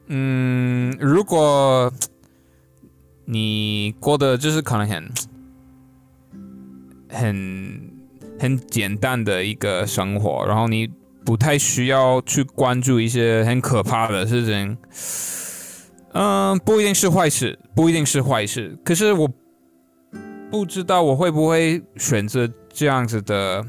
[0.08, 1.94] 嗯，如果
[3.26, 5.12] 你过得就是可能很
[7.10, 7.92] 很
[8.40, 10.90] 很简单的一个生活，然后你
[11.28, 14.78] 不太需要去关注一些很可怕的事情，
[16.14, 18.78] 嗯、不一定是坏事，不一定是坏事。
[18.86, 19.30] 可是我
[20.50, 23.62] 不知道我会不会选择这样子的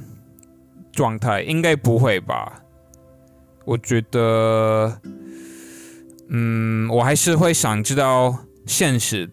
[0.93, 2.63] 状态，应该不会吧？
[3.65, 4.97] 我觉得，
[6.29, 9.29] 嗯，我还是会想知道现实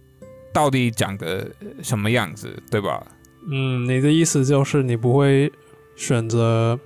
[0.52, 1.48] 到底长得
[1.84, 3.06] 什么样子，对吧？
[3.52, 5.52] 嗯，你的意思就是你不会
[5.96, 6.80] 选择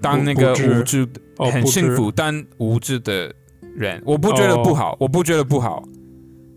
[0.00, 3.34] 当那个无知的、哦，很幸福但无知的
[3.74, 5.82] 人，我不觉得不好，我不觉得不好，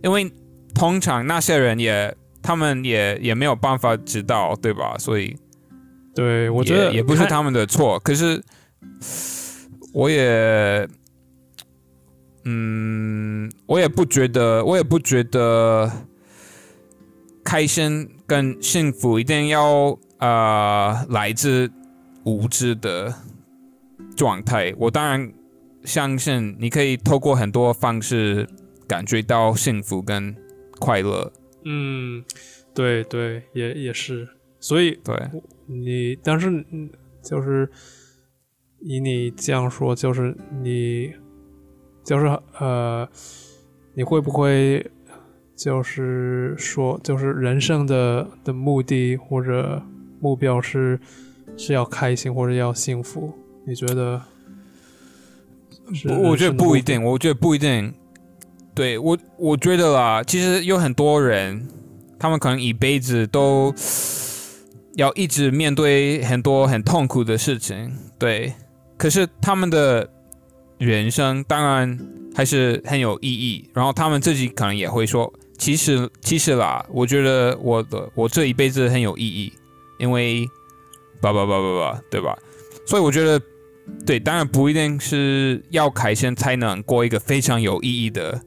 [0.03, 0.31] 因为
[0.73, 4.95] 通常那些人也，他们也也没有办法知道，对吧？
[4.97, 5.35] 所以
[6.15, 8.41] 对，我觉得也也不是他们的错，可是
[9.93, 10.87] 我也，
[12.45, 15.91] 嗯，我也不觉得，我也不觉得
[17.43, 21.69] 开心跟幸福一定要呃来自
[22.29, 23.13] 无知的
[24.15, 24.73] 状态。
[24.77, 25.31] 我当然
[25.83, 28.47] 相信你可以透过很多方式
[28.87, 30.35] 感觉到幸福跟
[30.79, 31.31] 快乐。
[31.65, 32.23] 嗯，
[32.73, 34.27] 对对，也也是，
[34.59, 35.15] 所以对，
[35.65, 36.89] 你，但是嗯
[37.21, 37.69] 就是
[38.79, 41.13] 以你这样说，就是你
[42.03, 42.25] 就是
[42.59, 43.07] 呃，
[43.93, 44.89] 你会不会
[45.55, 49.83] 就是说，就是人生的的目的或者
[50.21, 50.97] 目标是
[51.59, 53.33] 是要开心或者要幸福？
[53.65, 54.21] 你觉得
[56.23, 57.93] 我觉得不一定，我觉得不一定。
[58.73, 61.67] 对我，我觉得啦，其实有很多人，
[62.17, 63.75] 他们可能一辈子都
[64.95, 68.53] 要一直面对很多很痛苦的事情，对。
[68.97, 70.09] 可是他们的
[70.77, 71.99] 人生当然
[72.33, 79.51] 还是很有意义，然后他们自己可能也会说，其实其实啦，我觉得我的我这一辈子很有意义，
[79.99, 80.47] 因为
[81.21, 82.37] 叭叭叭叭叭，对吧？
[82.85, 83.41] 所以我觉得。
[84.05, 88.39] 对，当然不一定是要开心才能过一个非常有意义的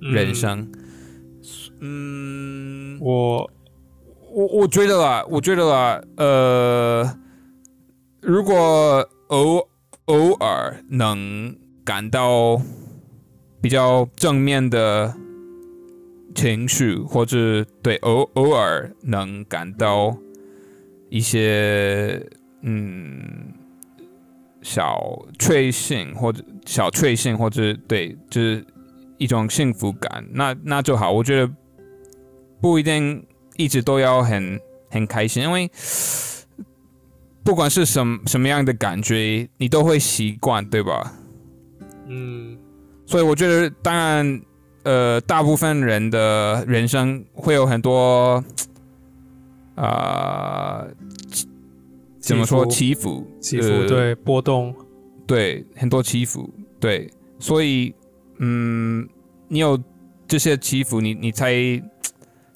[0.00, 0.66] 人生。
[1.80, 3.50] 嗯，我
[4.32, 7.18] 我我觉得啦，我觉得啦，呃，
[8.22, 9.68] 如果偶
[10.06, 11.54] 偶尔能
[11.84, 12.58] 感到
[13.60, 15.14] 比较正面的
[16.34, 20.16] 情绪，或者对偶偶尔能感到
[21.08, 22.24] 一些
[22.62, 23.52] 嗯
[24.62, 25.00] 小
[25.38, 28.64] 确幸或者小确幸，或者对，就是
[29.16, 31.10] 一种幸福感，那那就好。
[31.10, 31.50] 我觉得
[32.60, 33.24] 不一定
[33.56, 35.70] 一直都要很很开心，因为
[37.44, 41.12] 不管是什么什么样的感觉，你都会习惯，对吧？
[42.06, 42.58] 嗯
[43.06, 44.42] 所以我觉得，当然，
[44.82, 48.44] 呃，大部分人的人生会有很多，
[49.80, 50.84] 啊、
[52.18, 53.24] 怎么说起伏？
[53.40, 54.74] 起伏、呃对波动，
[55.24, 57.94] 对，很多起伏，对，所以，
[58.38, 59.08] 嗯，
[59.46, 59.80] 你有
[60.26, 61.54] 这些起伏，你你才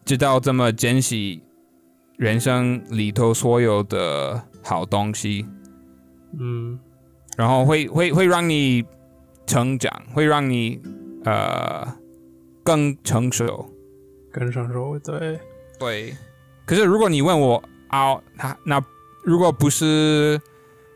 [0.05, 1.41] 知道怎么珍惜
[2.17, 5.47] 人生里头所有的好东西，
[6.41, 6.77] 嗯
[7.37, 8.85] 然后会会会让你
[9.47, 10.81] 成长，会让你
[11.25, 11.87] 呃
[12.65, 13.69] 更成熟。
[14.33, 15.39] 更成熟，对，
[15.79, 16.15] 对，
[16.65, 18.85] 可是如果你问我啊，那那
[19.25, 20.41] 如果不是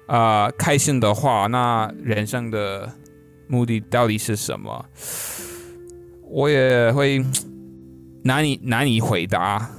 [0.06, 2.90] 呃开心的话，那人生的
[3.48, 4.84] 目的到底是什么？
[6.28, 7.24] 我也会
[8.22, 9.70] 难以难以回答。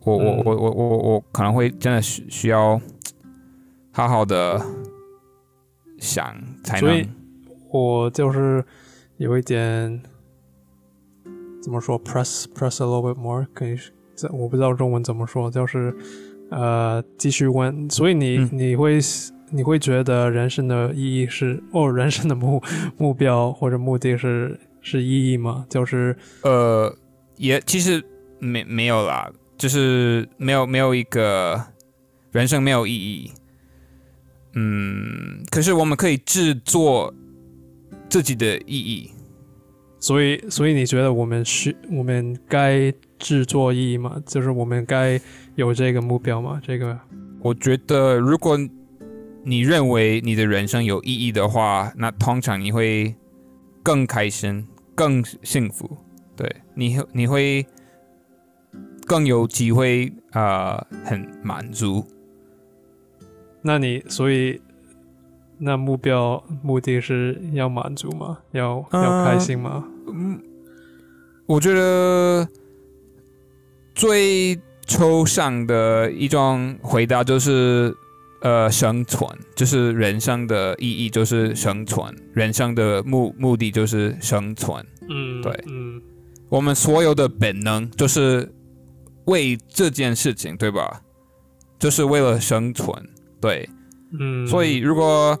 [0.00, 2.80] 我我嗯我我我我可能会真的需需要
[3.92, 4.64] 好好的
[5.98, 7.08] 想才所以能
[7.70, 8.64] 我就是
[9.16, 10.00] 有一点
[11.60, 13.76] 怎么说，press press a little bit more，可以，
[14.16, 15.94] 这我不知道中文怎么说，就是
[16.50, 18.98] 呃继续问，所以你、嗯你会
[19.50, 22.60] 你会觉得人生的意义是哦，人生的目
[22.96, 25.64] 目标或者目的是是意义吗？
[25.68, 26.92] 就是呃，
[27.36, 28.02] 也其实
[28.40, 31.62] 没没有啦，就是没有没有一个
[32.32, 33.30] 人生没有意义。
[34.54, 37.14] 嗯，可是我们可以制作
[38.08, 39.10] 自己的意义。
[39.98, 44.20] 所以所以你觉得我们需我们该制作意义吗？
[44.26, 45.20] 就是我们该
[45.54, 46.60] 有这个目标吗？
[46.62, 46.98] 这个
[47.40, 48.58] 我觉得，如果
[49.44, 53.14] 你认为你的人生有意义的话，那通常你会
[53.82, 55.96] 更开心、更幸福，
[56.34, 57.64] 对你你会
[59.06, 62.04] 更有机会啊、呃很满足。
[63.62, 64.60] 那你所以
[65.58, 68.38] 那目标目的是要满足吗？
[68.50, 69.84] 要要开心吗？
[70.08, 70.40] 嗯，
[71.46, 72.48] 我觉得
[73.96, 77.92] 最抽象的一种回答就是，
[78.42, 79.26] 呃，生存，
[79.56, 84.84] 就是人生的意义就是生存，人生的目目的就是生存。
[85.08, 86.00] 嗯，对嗯
[86.48, 88.48] 我们所有的本能就是
[89.24, 91.00] 为这件事情，对吧？
[91.78, 92.94] 就是为了生存，
[93.40, 93.68] 对。
[94.20, 95.36] 嗯，所以如果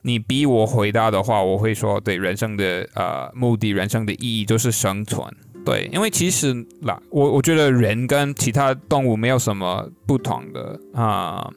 [0.00, 5.28] 你逼我回答的话，我会说，对人生的呃目的、人生的意义就是生存。
[5.64, 11.48] 对，因为其实啦，我我觉得人跟其他动物没有什么不同的啊、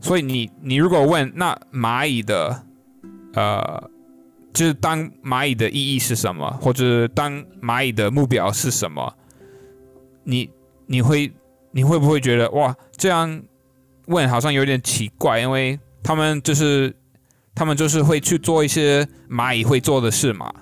[0.00, 2.62] 所以你你如果问那蚂蚁的
[3.32, 3.90] 呃，
[4.52, 9.14] 就是当蚂蚁的意义是什么，或者当蚂蚁的目标是什么，
[10.24, 10.50] 你
[10.86, 11.32] 你会
[11.70, 13.42] 你会不会觉得哇这样
[14.06, 16.94] 问好像有点奇怪，因为他们就是
[17.54, 20.52] 他们就是会去做一些蚂蚁会做的事嘛，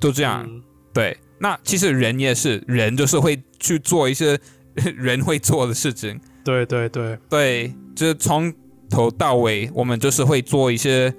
[0.00, 0.44] 就这样。
[0.48, 0.62] 嗯
[0.92, 4.38] 对，那其实人也是，人就是会去做一些
[4.74, 6.20] 人会做的事情。
[6.44, 8.52] 对对对，对，就是从
[8.90, 11.12] 头到尾，我们就是会做一些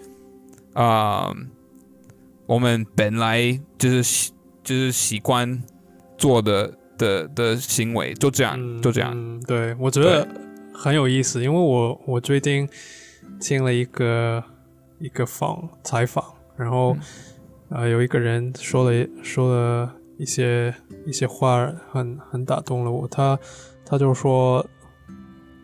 [0.73, 1.33] 啊、
[2.45, 4.31] 我们本来就是
[4.63, 5.61] 就是习惯
[6.17, 9.11] 做的的的行为，就这样，嗯就这样。
[9.15, 10.27] 嗯，对，我觉得
[10.73, 12.69] 很有意思，因为我我最近
[13.39, 14.43] 听了一个
[14.99, 16.23] 一个访采访，
[16.55, 16.95] 然后、
[17.69, 20.73] 呃有一个人说了说了一些
[21.05, 23.07] 一些话很，很打动了我。
[23.07, 23.37] 他
[23.85, 24.65] 他就说，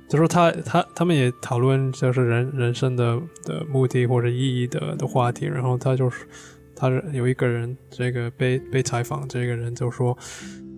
[0.08, 6.28] 就说他他他们也讨论就是人人生的的目的或者意义的的话题，然后他就是
[6.76, 10.18] 他有一个人这个被被采访这个人就说。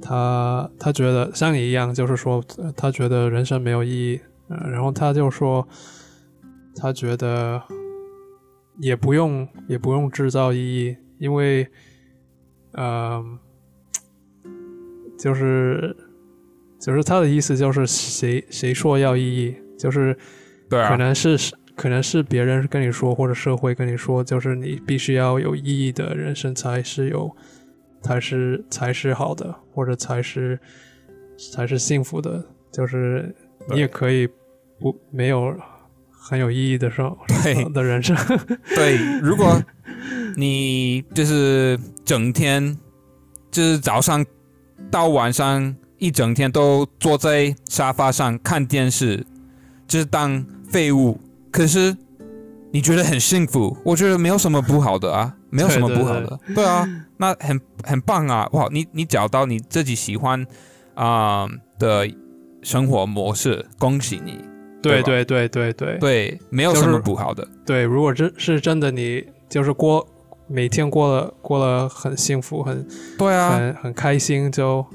[0.01, 2.41] 他他觉得像你一样，就是说，
[2.77, 5.67] 他觉得人生没有意义，呃，然后他就说，
[6.77, 7.61] 他觉得
[8.77, 11.67] 也不用也不用制造意义，因为，
[12.71, 13.21] 呃，
[15.19, 15.95] 就是
[16.79, 20.17] 就是他的意思就是谁谁说要意义，就是
[20.69, 21.37] 对啊可，能是
[21.75, 27.29] 可能是别人跟你说，或者社会跟你说，就是你必须要有意义的人生才是有，
[28.01, 30.57] 才是才是好的，或者才是
[31.53, 32.43] 才是幸福的。
[32.71, 33.35] 就是
[33.69, 34.27] 你也可以
[34.79, 35.53] 不没有
[36.11, 37.13] 很有意义的生
[37.43, 38.15] 对 的人生。
[38.75, 39.61] 对，如果
[40.37, 42.77] 你就是整天，
[43.51, 44.25] 就是早上
[44.91, 49.25] 到晚上一整天都坐在沙发上看电视，
[49.87, 51.19] 就是当废物，
[51.51, 51.95] 可是
[52.71, 56.87] 你觉得很幸福，我觉得没有什么不好的啊，没有什么不好的，对啊，
[57.17, 60.45] 那很很棒啊，哇，你你找到你自己喜欢
[60.95, 62.09] 啊、的
[62.61, 64.39] 生活模式，恭喜你，
[64.81, 70.07] 对对对对对对，没有什么不好的，对，如果真是真的你就是过
[70.49, 72.85] 每天过了过了很幸福，很
[73.17, 74.85] 对啊，很很开心，就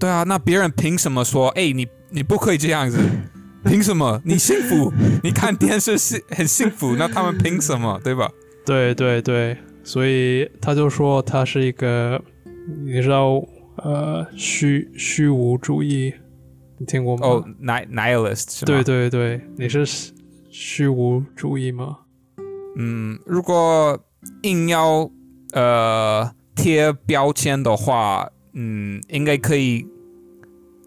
[0.00, 1.48] 对啊，那别人凭什么说？
[1.50, 2.98] 哎，你你不可以这样子？
[3.64, 4.20] 凭什么？
[4.24, 4.92] 你幸福？
[5.22, 7.98] 你看电视是很幸福，那他们凭什么？
[8.04, 8.30] 对吧？
[8.66, 12.20] 对对对，所以他就说他是一个，
[12.84, 13.42] 你知道，
[13.76, 16.12] 呃，虚虚无主义，
[16.78, 17.26] 你听过吗？
[17.26, 18.66] 哦、nihilist？
[18.66, 20.12] 对，对对，你是虚
[20.50, 21.98] 虚无主义吗？
[22.76, 23.98] 嗯，如果
[24.42, 25.10] 硬要
[25.52, 29.86] 呃贴标签的话，嗯，应该可以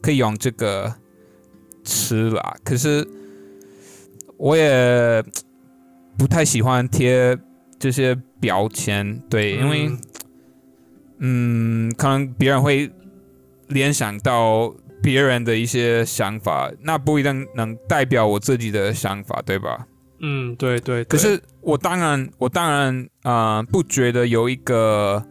[0.01, 0.93] 可以用这个
[1.83, 2.55] 词啦。
[2.63, 3.07] 可是
[4.37, 5.23] 我也
[6.17, 7.37] 不太喜欢贴
[7.79, 9.87] 这些标签，对，因为。
[9.87, 9.99] 嗯
[11.19, 12.87] 嗯，可能别人会
[13.69, 14.71] 联想到
[15.01, 19.87] 别人的一些想法，那不一定能代表我自己的想法，对吧？
[20.19, 25.21] 嗯，对对，对可是我当然，我当然啊、呃不觉得有一个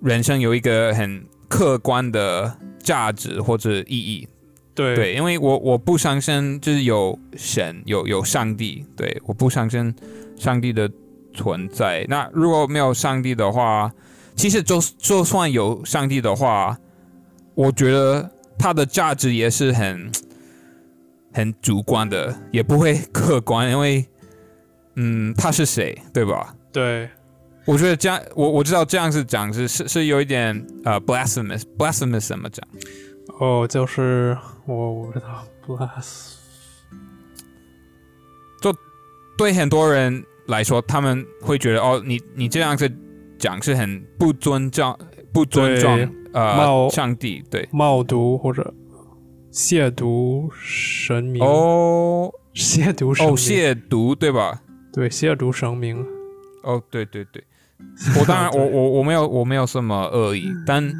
[0.00, 4.26] 人生有一个很客观的价值或者意义，
[4.74, 4.96] 对。
[4.96, 9.94] 对，因为我我不相信就是有神有有上帝，对，我不相信
[10.38, 10.90] 上帝的
[11.34, 12.06] 存在。
[12.08, 13.92] 那如果没有上帝的话，
[14.34, 16.78] 其实就就算有上帝的话，
[17.54, 20.10] 我觉得它的价值也是很
[21.34, 24.08] 很主观的，也不会客观，因为
[25.00, 26.52] 嗯，他是谁，对吧？
[26.72, 27.08] 对
[27.64, 32.66] 我觉得这样，我我知道这样子讲是是是有一点呃 blasphemous，blasphemous 怎么讲？
[33.38, 34.36] 哦，就是
[34.66, 36.34] 我我不知道，bless，
[39.36, 42.90] 对很多人来说，他们会觉得哦，你你这样子
[43.38, 44.98] 讲是很不尊重、
[45.32, 48.74] 不尊重呃冒上帝，对冒读或者
[49.52, 54.60] 亵渎神明，哦亵渎哦亵渎对吧？
[54.98, 56.04] 对亵渎神明，
[56.64, 57.40] 哦对对对，
[58.18, 60.92] 我当然 我我我没有我没有什么恶意，但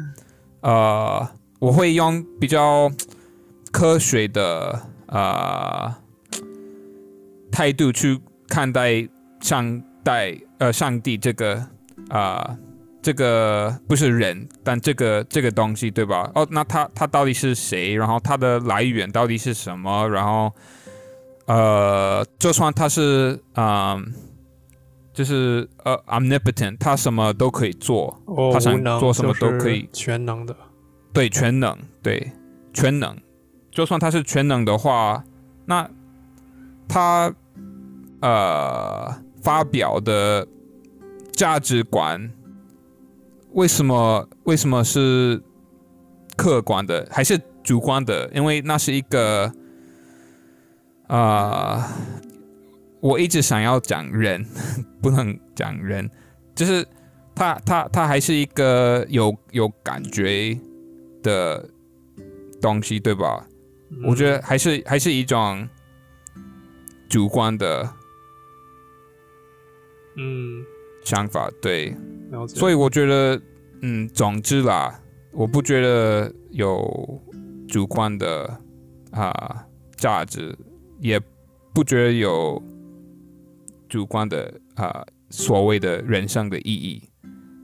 [0.61, 1.27] 呃
[1.59, 2.89] 我会用比较
[3.73, 5.93] 科学的呃
[7.51, 9.05] 态度去看待
[9.41, 11.55] 上代呃上帝这个
[12.07, 12.57] 啊、呃
[13.01, 16.29] 这个不是人，但这个这个东西对吧？
[16.35, 17.95] 哦，那他他到底是谁？
[17.95, 20.07] 然后他的来源到底是什么？
[20.09, 20.53] 然后
[21.49, 24.03] 呃，就算他是啊、呃
[25.11, 30.55] 就是呃 omnipotent，他什么都可以做，哦，他想做什么都可以全能的，
[31.11, 32.31] 对，全能，对，
[32.71, 33.17] 全能。
[33.71, 35.23] 就算他是全能的话，
[35.65, 35.89] 那
[36.87, 37.33] 他
[38.21, 40.47] 呃发表的
[41.33, 42.31] 价值观，
[43.53, 45.41] 为什么为什么是
[46.37, 48.29] 客观的，还是主观的？
[48.33, 49.51] 因为那是一个
[51.09, 51.83] 啊、呃
[53.01, 54.45] 我一直想要讲人，
[55.01, 56.09] 不能讲人，
[56.53, 56.85] 就是
[57.33, 60.53] 他他他还是一个有有感觉
[61.23, 61.69] 的
[62.61, 63.47] 东西，对吧？
[64.05, 65.65] 我觉得还是还是一种
[67.09, 67.89] 主观的
[70.17, 70.61] 嗯，
[71.05, 71.95] 想法，对，
[72.49, 73.41] 所以我觉得，
[73.81, 74.99] 嗯，总之啦，
[75.31, 77.21] 我不觉得有
[77.69, 78.59] 主观的
[79.11, 80.53] 啊、价值，
[80.99, 81.19] 也
[81.73, 82.61] 不觉得有
[83.87, 87.03] 主观的啊、所谓的人生的意义，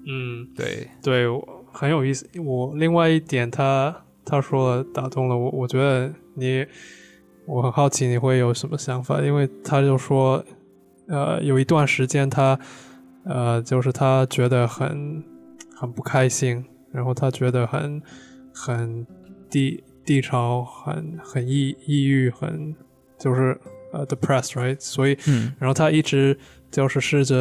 [0.08, 2.28] 嗯，对，对，我很有意思。
[2.42, 6.66] 我另外一点他，他说了打动了我，我觉得你，
[7.46, 10.44] 我很好奇你会有什么想法，因为他就说，
[11.08, 12.60] 呃，有一段时间他，
[13.24, 15.24] 呃，就是他觉得很
[15.76, 18.02] 很不开心，然后他觉得很
[18.54, 19.06] 很
[19.50, 22.76] 低低潮，很很抑抑郁，很
[23.26, 23.60] 就是
[23.92, 24.78] 呃 depressed，right？
[24.80, 26.38] 所以嗯然后他一直
[26.70, 27.36] 就是试着，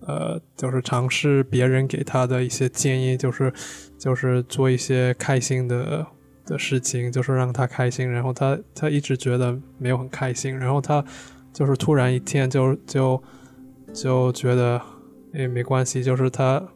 [0.00, 3.52] 呃，就是尝试别人给他的一些建议，就是
[3.98, 6.06] 就是做一些开心的
[6.46, 8.10] 的事情，就是让他开心。
[8.10, 11.04] 然后他他一直觉得没有很开心，然后他
[11.52, 13.22] 就是突然一天就就
[13.92, 14.80] 就觉得，
[15.34, 16.66] 诶，没关系，就是他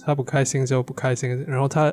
[0.00, 1.92] 他不开心就不开心，然后他。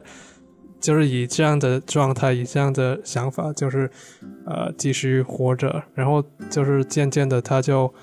[0.80, 3.90] 就是以这样的状态，以这样的想法，就是
[4.46, 7.94] 呃继续活着，然后就是渐渐的他就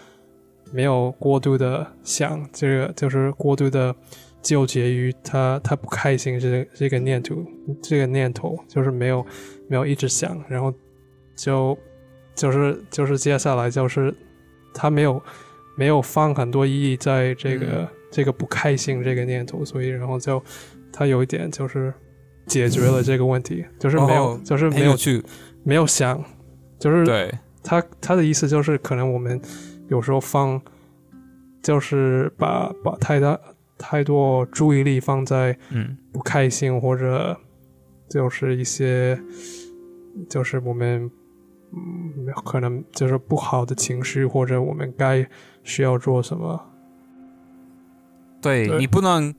[0.73, 3.95] 没有过度的想这个，就是过度的
[4.43, 7.45] 纠结于他他不开心这个这个念头，
[7.83, 9.25] 这个念头就是没有
[9.69, 10.73] 没有一直想，然后
[11.35, 11.77] 就
[12.35, 14.15] 就是就是接下来就是
[14.75, 15.23] 他没有
[15.77, 17.89] 没有放很多意义在这个、嗯。
[18.09, 20.43] 这个不开心这个念头，所以然后就
[20.91, 21.93] 他有一点就是
[22.47, 25.23] 解决了这个问题，就是没有、哦就是没有去，
[25.63, 26.23] 没有想，
[26.79, 27.33] 就是对，
[27.63, 29.41] 他他的意思就是，可能我们
[29.89, 30.61] 有时候放，
[31.63, 33.39] 就是把把太大
[33.77, 35.97] 太多注意力放在嗯。
[36.17, 37.39] 不开心或者
[38.09, 39.21] 就是一些
[40.31, 41.11] 就是我们
[41.75, 45.29] 嗯可能就是不好的情绪，或者我们该
[45.63, 46.59] 需要做什么。
[48.41, 48.79] 对对。
[48.79, 49.35] 你不能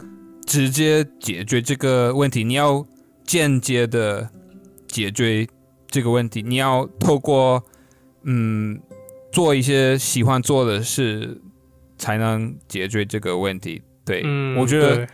[0.45, 2.86] 直接解决这个问题，你要
[3.28, 4.28] 间接的
[4.88, 5.47] 解决
[5.86, 7.63] 这个问题，你要透过
[8.23, 8.80] 嗯
[9.32, 11.39] 做一些喜欢做的事，
[11.97, 13.84] 才能解决这个问题。
[14.03, 15.07] 对，嗯，我觉得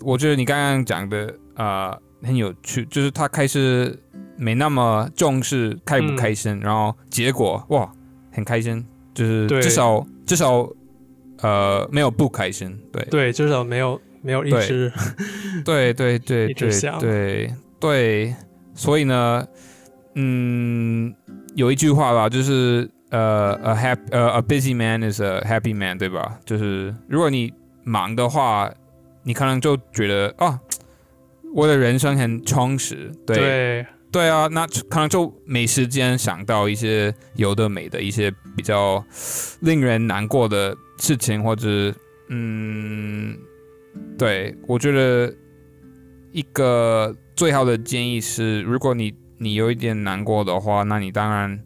[0.00, 3.98] 我觉得你刚刚讲的啊、呃很有趣，就是他开始
[4.36, 7.92] 没那么重视开不开心，然后结果哇
[8.30, 10.68] 很开心，就是至少至少
[11.38, 13.04] 呃没有不开心，对。
[13.06, 14.92] 对，至少没有没有一对直
[15.64, 15.92] 对。
[15.94, 18.34] 对对对对对，
[18.74, 19.46] 所以呢，
[20.14, 21.14] 嗯，
[21.54, 26.38] 有一句话吧，就是呃，a happy 呃 a busy man is a happy man，对吧？
[26.44, 27.52] 就是如果你
[27.84, 28.72] 忙的话，
[29.24, 30.58] 你可能就觉得啊，
[31.54, 33.36] 我的人生很充实，对。
[33.36, 33.86] 对。
[34.12, 39.02] 对啊，那可能就没时间想到一些有的没的一些比较
[39.60, 41.90] 令人难过的事情，或者
[42.28, 43.34] 嗯，
[44.18, 45.34] 对我觉得
[46.30, 51.62] 一个最好的建议是，如果你你有一点难过的话，那你当然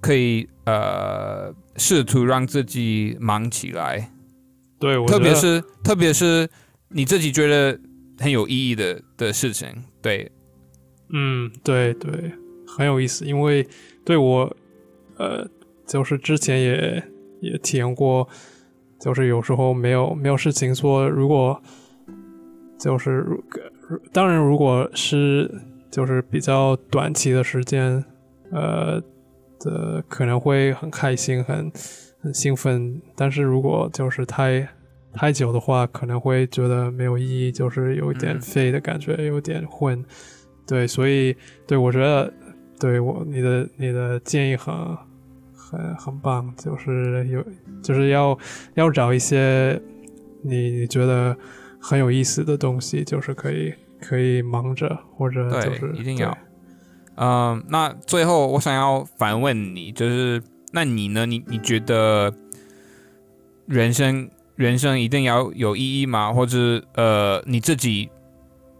[0.00, 4.12] 可以呃试图让自己忙起来，
[4.78, 6.48] 对，我特别是特别是
[6.88, 7.78] 你自己觉得
[8.18, 9.68] 很有意义的的事情，
[10.02, 10.30] 对，
[11.08, 12.32] 嗯，对对，
[12.66, 13.66] 很有意思，因为
[14.04, 14.56] 对我，
[15.16, 15.48] 呃，
[15.86, 17.02] 就是之前也
[17.40, 18.28] 也体验过，
[19.00, 21.60] 就是有时候没有没有事情做，如果
[22.78, 23.42] 就是如
[24.12, 25.50] 当然如果是
[25.90, 28.04] 就是比较短期的时间，
[28.52, 29.02] 呃
[29.58, 31.72] 的可能会很开心很
[32.20, 34.68] 很兴奋，但是如果就是太
[35.12, 40.04] 太久的话，可能会觉得没有意义，就是有一点嗯废的感觉，有点混。
[40.66, 41.36] 对，所以
[41.66, 42.32] 对我觉得，
[42.78, 44.72] 对我你的你的建议很
[45.70, 47.44] 很很棒，就是有
[47.82, 48.36] 就是要
[48.74, 49.80] 要找一些
[50.42, 51.36] 你你觉得
[51.80, 56.36] 很有意思的东西，就是可以可以忙着或者对就是一定要
[57.16, 60.42] 嗯，那最后我想要反问你，就是
[60.72, 61.26] 那你呢？
[61.26, 62.32] 你你觉得
[63.66, 66.32] 人生人生一定要有意义吗？
[66.32, 68.08] 或者呃，你自己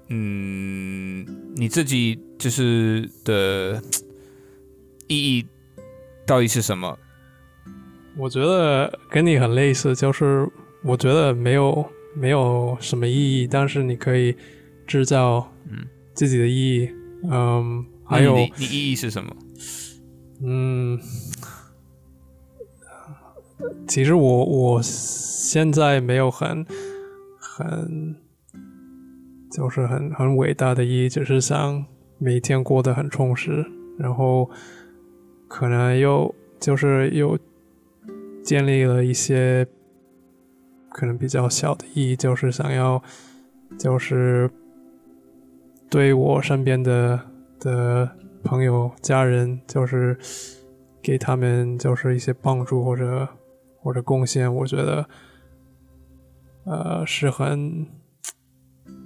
[0.08, 3.82] 嗯，你自己就是的
[5.06, 5.46] 意义
[6.30, 6.96] 到底是什么？
[8.16, 10.48] 我觉得跟你很类似，就是
[10.84, 14.36] 我觉得没有没有什么意义，但是你可以
[14.86, 16.88] 制造嗯自己的意义。
[17.28, 19.34] 嗯，那还有你你意义是什么？
[20.44, 21.00] 嗯，
[23.88, 26.64] 其实我我现在没有很
[27.40, 28.14] 很
[29.50, 31.84] 就是很很伟大的意义，只是想
[32.18, 33.66] 每天过得很充实，
[33.98, 34.48] 然后
[35.50, 37.36] 可能又就是又
[38.44, 39.66] 建立了一些
[40.88, 43.02] 可能比较小的意义，就是想要
[43.76, 44.48] 就是
[45.90, 47.20] 对我身边的
[47.58, 48.08] 的
[48.44, 50.16] 朋友、家人，就是
[51.02, 53.28] 给他们就是一些帮助或者
[53.82, 55.04] 或者贡献，我觉得
[56.64, 57.84] 呃是很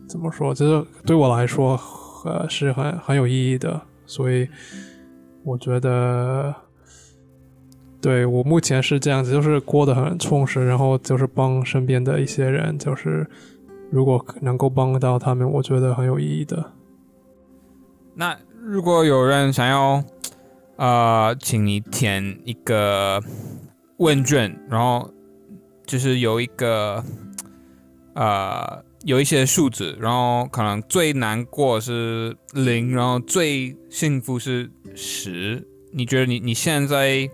[0.06, 1.80] 怎么说，就是对我来说
[2.26, 4.46] 呃是很很有意义的，所以
[5.44, 6.54] 我觉得。
[8.00, 13.26] 对我目前是这样子，就是过得很充实，然后就是帮身边的一些人，就是
[13.90, 16.72] 如果能够帮到他们，我觉得很有意义的。
[18.14, 20.04] 那如果有人想要
[20.76, 23.22] 呃，请你填一个
[23.96, 25.10] 问卷，然后
[25.86, 27.02] 就是有一个
[28.12, 35.62] 呃有一些数字，然后可能最难过是零，然后最幸福是十。
[35.90, 37.28] 你觉得你你现在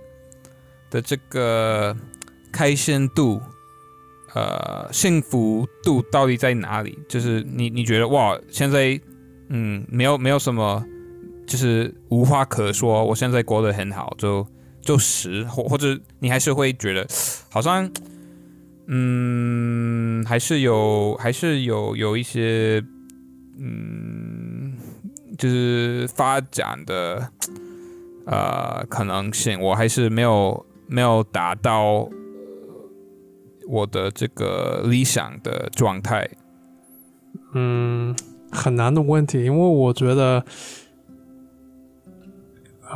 [0.91, 1.97] 的这个
[2.53, 3.41] 开心度，
[4.35, 6.99] 呃，幸福度到底在哪里？
[7.09, 9.01] 就是你你觉得哇，现在
[9.49, 10.85] 嗯，没有没有什么，
[11.47, 14.47] 就是无话可说，我现在过得很好，就
[14.81, 17.07] 就十，或或者你还是会觉得
[17.51, 17.91] 好像，
[18.87, 22.81] 嗯，还是有还是有有一些，
[23.59, 24.00] 嗯，
[25.41, 27.27] 就是发展的
[28.27, 32.07] 呃可能性，我还是没有没有达到
[33.67, 36.29] 我的这个理想的状态。
[37.55, 38.15] 嗯，
[38.53, 40.45] 很难的问题，因为我觉得，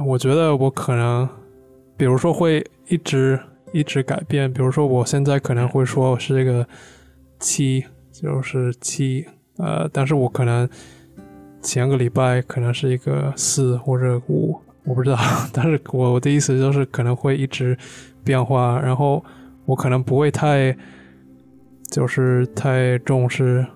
[0.05, 1.27] 我觉得我可能，
[1.97, 3.41] 比如说会一直
[3.73, 6.69] 一直改变，比如说我现在可能会说我是这个
[7.41, 9.27] 七，就是七，
[9.57, 10.69] 呃，但是我可能
[11.65, 15.17] 前个礼拜可能是一个四或者五，我不知道，
[15.53, 17.77] 但是我我的意思就是可能会一直
[18.23, 19.25] 变化，然后
[19.65, 20.77] 我可能不会太，
[21.91, 23.67] 就是太重视。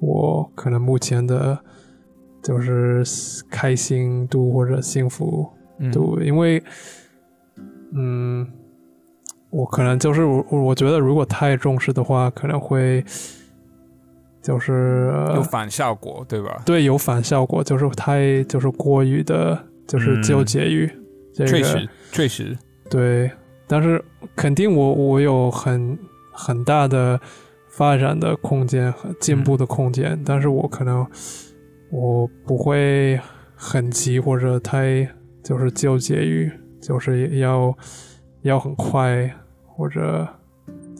[0.00, 1.56] 我可能目前的，
[2.42, 3.04] 就是
[3.48, 5.48] 开心度或者幸福
[5.78, 6.60] 嗯，度，因为，
[7.94, 8.44] 嗯，
[9.50, 13.04] 我可能就是我我觉得如果太重视的话，可能会
[14.42, 16.62] 就是、呃有反效果，对吧？
[16.66, 20.22] 对有反效果，就是太就是过于的，就是嗯。
[20.22, 20.90] 纠结于
[21.32, 22.58] 这个，确实，确实，
[22.90, 23.30] 对，
[23.66, 24.02] 但是
[24.34, 25.96] 肯定我我有很
[26.32, 27.18] 很大的
[27.70, 31.06] 发展的空间和进步的空间，但是我可能
[31.90, 33.18] 我不会
[33.54, 35.08] 很急或者太
[35.42, 37.74] 就是纠结于就是要
[38.42, 39.30] 要很快
[39.66, 40.28] 或者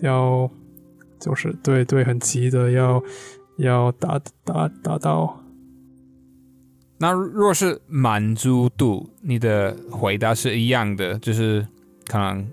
[0.00, 0.48] 要
[1.22, 3.02] 就是对对很急的要
[3.56, 5.38] 要达达达到。
[6.98, 11.66] 那若是满足度，你的回答是一样的，就是
[12.06, 12.46] 可能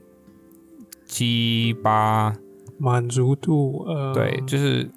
[1.06, 2.36] 七八，
[2.80, 4.90] 满足度，呃，对，就是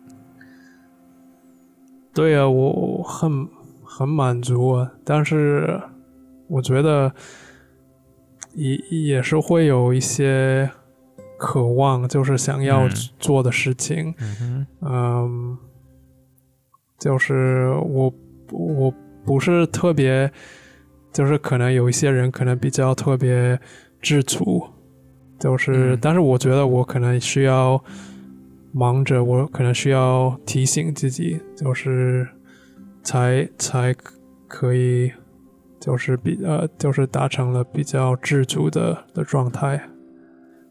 [2.15, 3.47] 对啊，我很
[3.85, 5.83] 很满足啊，但是
[6.49, 7.13] 我觉得
[8.55, 10.71] 也也是会有一些
[11.45, 12.91] 渴望，就是想要嗯。
[13.19, 14.15] 做的事情，
[14.81, 15.59] 嗯
[17.01, 18.15] 就是我
[18.53, 18.95] 我
[19.27, 20.31] 不是特别，
[21.13, 23.59] 就是可能有一些人可能比较特别
[24.01, 24.65] 知足，
[25.41, 25.99] 就是，嗯。
[26.01, 27.83] 但是我觉得我可能需要
[28.71, 32.29] 忙着，我可能需要提醒自己，就是
[33.03, 33.93] 才才
[34.47, 35.11] 可以，
[35.81, 39.83] 就是比呃，就是达成了比较知足的的状态。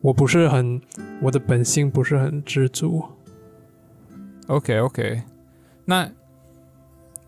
[0.02, 0.82] 我不是很，
[1.22, 3.04] 我的本性不是很知足。
[4.48, 5.22] OK OK，
[5.86, 6.10] 那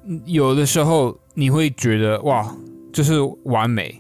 [0.06, 2.56] 嗯有的时候你会觉得哇，
[2.92, 3.98] 就是完美，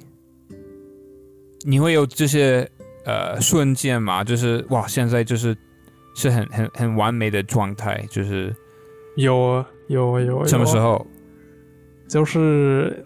[1.65, 2.69] 你会有这些
[3.05, 4.24] 呃瞬间嘛？
[4.24, 5.55] 就是哇，现在就是
[6.15, 8.53] 是很很很完美的状态，就是
[9.15, 10.45] 有啊，有啊，有啊。
[10.47, 11.05] 什么时候？
[12.09, 13.05] 就是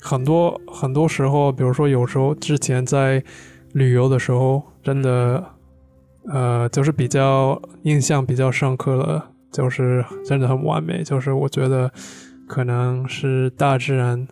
[0.00, 3.22] 很多很多时候，比如说有时候之前在
[3.72, 5.44] 旅游的时候，真的
[6.28, 11.02] 呃，就是比较印象比较深刻了，就是真的很完美。
[11.02, 11.90] 就是我觉得
[12.46, 14.26] 可能是大自然，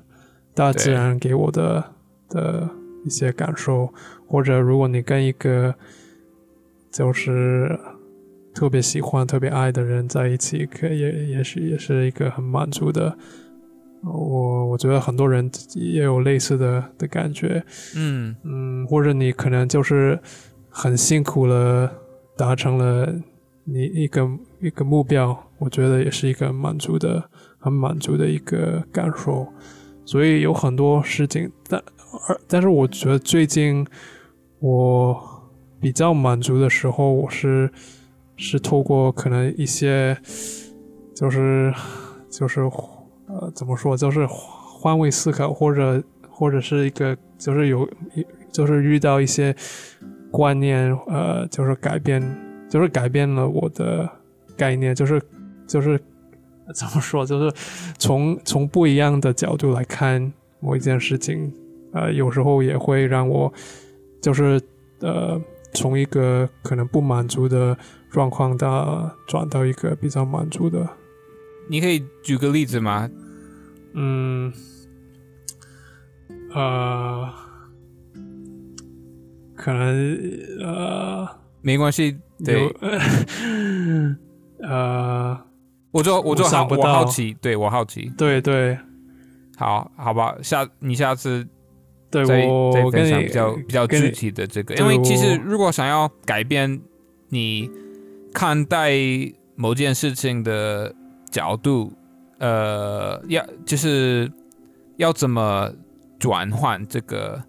[0.55, 1.85] 大自然给我的
[2.29, 2.69] 的
[3.05, 3.93] 一些感受，
[4.27, 5.75] 或者如果你跟一个
[6.91, 7.79] 就是
[8.55, 13.17] 特别喜欢、特别爱的人在一起，可也也是也是一个很满足的。
[14.03, 17.63] 我我觉得很多人也有类似的的感觉，
[17.97, 20.19] 嗯嗯，或者你可能就是
[20.69, 21.93] 很辛苦了，
[22.37, 23.13] 达成了
[23.65, 24.29] 你一个
[24.61, 27.23] 一个目标，我觉得也是一个满足的、
[27.59, 29.47] 很满足的一个感受。
[30.07, 31.81] 所以有很多事情，但
[32.29, 33.87] 而但是我觉得最近
[34.59, 35.17] 我
[35.81, 37.71] 比较满足的时候，我是
[38.37, 40.17] 是透过可能一些
[41.15, 41.73] 就是
[42.31, 42.61] 就是
[43.33, 47.89] 呃怎么说，就是换位思考，或者或者是一个就是有
[48.51, 49.55] 就是遇到一些
[50.31, 52.23] 观念，呃，就是改变，
[52.69, 54.09] 就是改变了我的
[54.57, 55.21] 概念，就是
[55.67, 55.99] 就是
[56.75, 57.55] 怎么说，就是
[57.99, 61.53] 从从不一样的角度来看某一件事情，
[61.93, 63.53] 呃，有时候也会让我
[64.23, 64.61] 就是
[65.01, 65.41] 呃
[65.75, 67.77] 从一个可能不满足的
[68.11, 70.89] 状况到转到一个比较满足的，
[71.69, 73.09] 你可以举个例子吗？
[73.95, 74.53] 嗯，
[76.55, 77.29] 呃，
[79.57, 80.21] 可能
[80.61, 81.29] 呃。
[81.63, 82.59] 没关系，对。
[82.59, 82.75] 有，
[84.67, 85.39] 呃，
[85.91, 88.79] 我就我就好，我好奇，对我好奇，对对。
[89.59, 91.47] 好好吧，下你下次
[92.11, 96.81] 对，我跟你讲比较比较具体的这个，因为其实如果想要改变
[97.29, 97.71] 你
[98.33, 98.91] 看待
[99.55, 100.95] 某件事情的
[101.31, 101.93] 角度，
[102.41, 104.31] 呃，要就是
[104.97, 105.71] 要怎么
[106.19, 107.41] 转换这个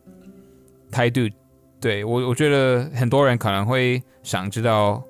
[0.92, 1.22] 态度？
[1.80, 5.04] 对我，我觉得很多人可能会想知道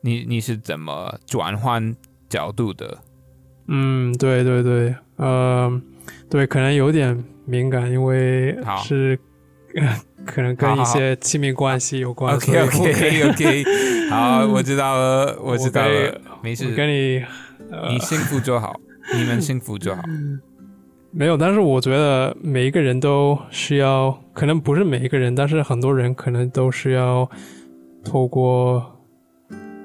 [0.00, 1.94] 你你是怎么转换
[2.28, 2.98] 角度的。
[3.68, 5.80] 嗯，对对对，呃，
[6.28, 9.16] 对，可能有点敏感，因为是
[10.26, 12.34] 可能跟一些亲密关系有关。
[12.36, 13.64] OK OK OK，
[14.10, 17.24] 好，我知道了，我知道了， 没事我，跟你
[17.70, 18.80] 呃你幸福就好，
[19.16, 20.02] 你们幸福就好。
[21.10, 27.28] 没有，但是我觉得每一个人都需要，可能不是每一个人，但是很多人可能都需要
[28.04, 28.84] 透过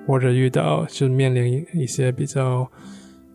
[0.06, 2.70] 或者遇到，就面临一些比较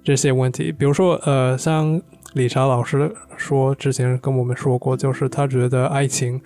[0.04, 2.00] 这些问题，比如说呃，像
[2.34, 6.38] 理查老师说之前跟我们说过，就是他觉得爱情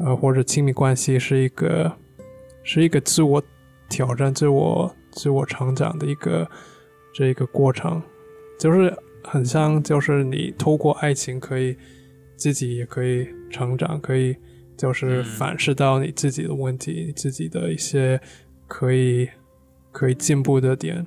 [0.00, 1.90] 呃或者亲密关系是一个
[2.64, 3.40] 是一个自我
[3.88, 6.46] 挑战、自我自我成长的一个
[7.14, 8.02] 这一个过程，
[8.58, 11.76] 就是很像，就是你透过爱情可以
[12.36, 14.36] 自己也可以成长，可以
[14.76, 15.24] 就是嗯。
[15.24, 18.20] 反思到你自己的问题，你自己的一些
[18.66, 19.28] 可以
[19.92, 21.04] 可以进步的点，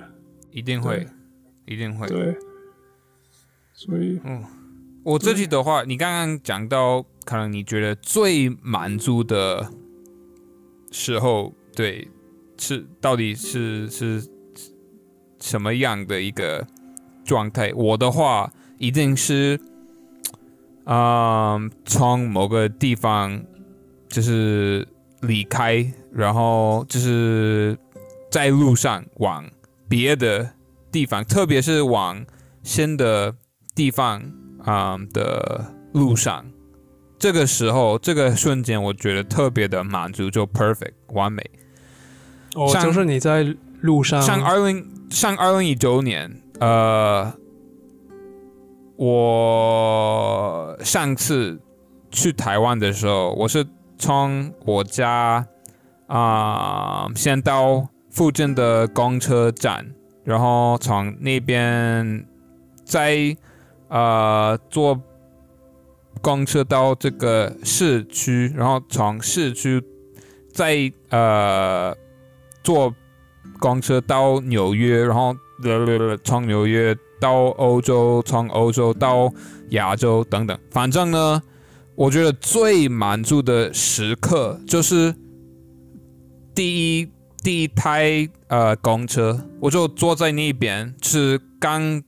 [0.50, 1.06] 一定会，
[1.66, 2.06] 一定会。
[2.06, 2.36] 对，
[3.72, 4.44] 所以嗯。
[5.02, 9.66] 我自己的话，你刚刚讲到，可能你觉得最满足的
[10.90, 12.06] 时候，对，
[12.58, 14.22] 是到底是是
[15.40, 16.66] 什么样的一个
[17.30, 17.72] 状态？
[17.76, 19.60] 我的话，一定是，
[20.84, 23.40] 嗯、从某个地方
[24.08, 24.84] 就是
[25.20, 27.78] 离开，然后就是
[28.32, 29.44] 在路上往
[29.88, 30.50] 别的
[30.90, 32.26] 地方，特别是往
[32.64, 33.32] 新的
[33.76, 34.20] 地方
[34.64, 36.44] 啊、的路上，
[37.16, 41.48] 这个时候这个瞬间，我觉得特别的满足，就 perfect 完美。
[42.56, 43.46] 哦，就是你在
[43.82, 47.32] 路上，上二零上二零一九年，呃，
[48.96, 51.58] 我上次
[52.10, 53.66] 去台湾的时候，我是
[53.98, 55.46] 从我家
[56.06, 59.86] 啊、先到附近的公车站，
[60.24, 62.26] 然后从那边
[62.84, 63.36] 再
[63.88, 65.00] 呃坐
[66.20, 69.82] 公车到这个市区，然后从市区
[70.52, 71.96] 在呃
[72.62, 72.92] 坐
[73.60, 75.34] 公车到纽约，然后
[76.24, 79.32] 从纽约到欧洲，从欧洲到
[79.70, 80.58] 亚洲等等。
[80.70, 81.42] 反正呢，
[81.94, 85.14] 我觉得最满足的时刻就是
[86.54, 87.08] 第一
[87.42, 92.02] 第一台呃公车，我就坐在那边，是刚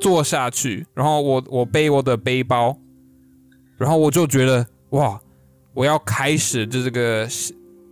[0.00, 2.78] 坐下去，然后我我背我的背包，
[3.76, 5.20] 然后我就觉得哇，
[5.74, 7.28] 我要开始这个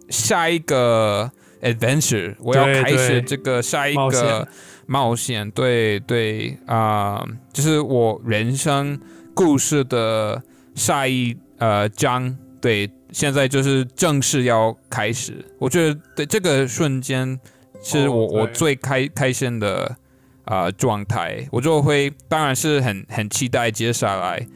[0.09, 1.31] 下一个
[1.63, 4.47] adventure，我要开始这个下一个
[4.87, 9.01] 冒险，对对啊，就是我人生
[9.35, 10.43] 故事的
[10.75, 12.91] 下一呃章，对。
[13.13, 17.39] 现在就是正式要开始，我觉得对这个瞬间
[17.83, 19.97] 是我我最开开心的
[20.45, 24.47] 啊状态，我就会当然是很很期待接下来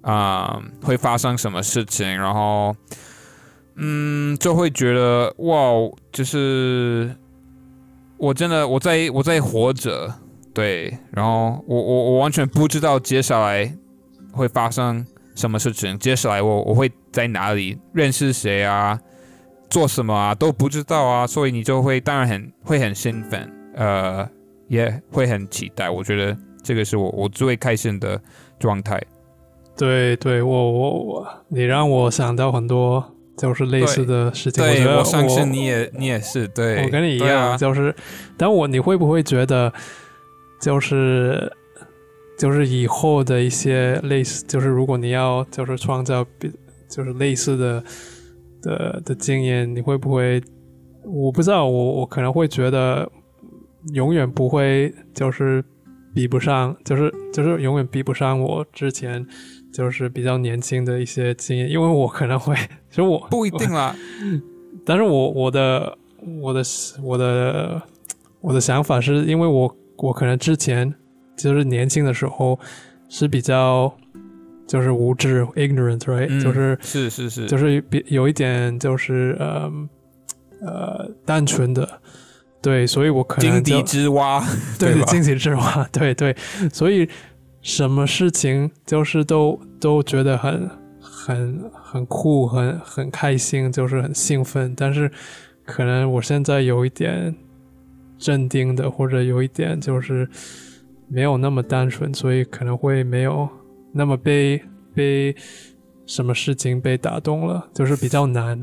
[0.00, 2.74] 啊会发生什么事情，然后
[3.76, 5.72] 嗯就会觉得哇，
[6.12, 7.14] 就是
[8.16, 10.12] 我真的我在我在活着，
[10.52, 13.76] 对，然后我我我完全不知道接下来
[14.32, 15.04] 会发生。
[15.34, 15.98] 什么事情？
[15.98, 19.00] 接下来我我会在哪里认识谁啊？
[19.70, 20.34] 做什么啊？
[20.34, 24.28] 都不知道啊，所以你就会当然很会很兴奋，呃，
[24.68, 25.88] 也会很期待。
[25.88, 28.20] 我觉得这个是我我最开心的
[28.58, 29.02] 状态。
[29.74, 33.02] 对对，我我我，你让我想到很多
[33.42, 34.62] 就是类似的事情。
[34.64, 37.94] 对，我相信你也你也是，对我跟你一样，就是，
[38.36, 39.72] 但我你会不会觉得
[40.60, 41.52] 就是？
[42.38, 46.50] 就是以后的一些类似，就是如果你要就是创造比
[46.88, 47.84] 就是类似的
[48.62, 50.42] 的的经验，你会不会？
[51.04, 53.08] 我不知道，我我可能会觉得
[53.92, 55.62] 永远不会就是
[56.12, 59.24] 比不上，就是就是永远比不上我之前
[59.72, 62.54] 就是比较年轻的一些经验，因为我可能会，
[62.90, 63.96] 其实我不一定啦，
[64.84, 65.96] 但是我我的
[66.40, 66.62] 我的
[67.02, 67.82] 我的
[68.40, 70.94] 我的想法是因为我我可能之前。
[71.34, 72.60] 就是年轻的时候
[73.08, 73.92] 是比较
[74.68, 76.40] 就是无知，ignorant，right？
[76.40, 79.72] 就是是是是，就是比有一点就是呃
[80.60, 81.88] 呃单纯的，
[82.60, 84.44] 对，所以我可能井底之蛙，
[84.78, 86.36] 对，井底之蛙， 对对，
[86.70, 87.08] 所以
[87.62, 90.68] 什么事情就是都都觉得很
[91.00, 95.10] 很很酷，很很开心，就是很兴奋，但是
[95.64, 97.34] 可能我现在有一点
[98.18, 100.28] 镇定的，或者有一点就是。
[101.14, 103.46] 没有那么单纯，所以可能会没有
[103.92, 104.58] 那么被
[104.94, 105.36] 被
[106.06, 108.58] 什么事情被打动了，就是比较难。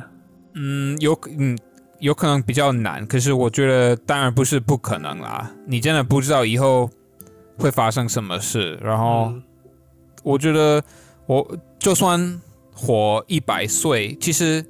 [0.56, 1.56] 嗯，有嗯
[2.00, 5.52] 有可能比较难，可是我觉得当然不是不可能啦。
[5.68, 6.89] 你真的不知道以后
[7.60, 9.32] 会发生什么事，然后
[10.24, 10.82] 我觉得
[11.28, 12.41] 我就算
[12.74, 14.66] 活一百岁，其实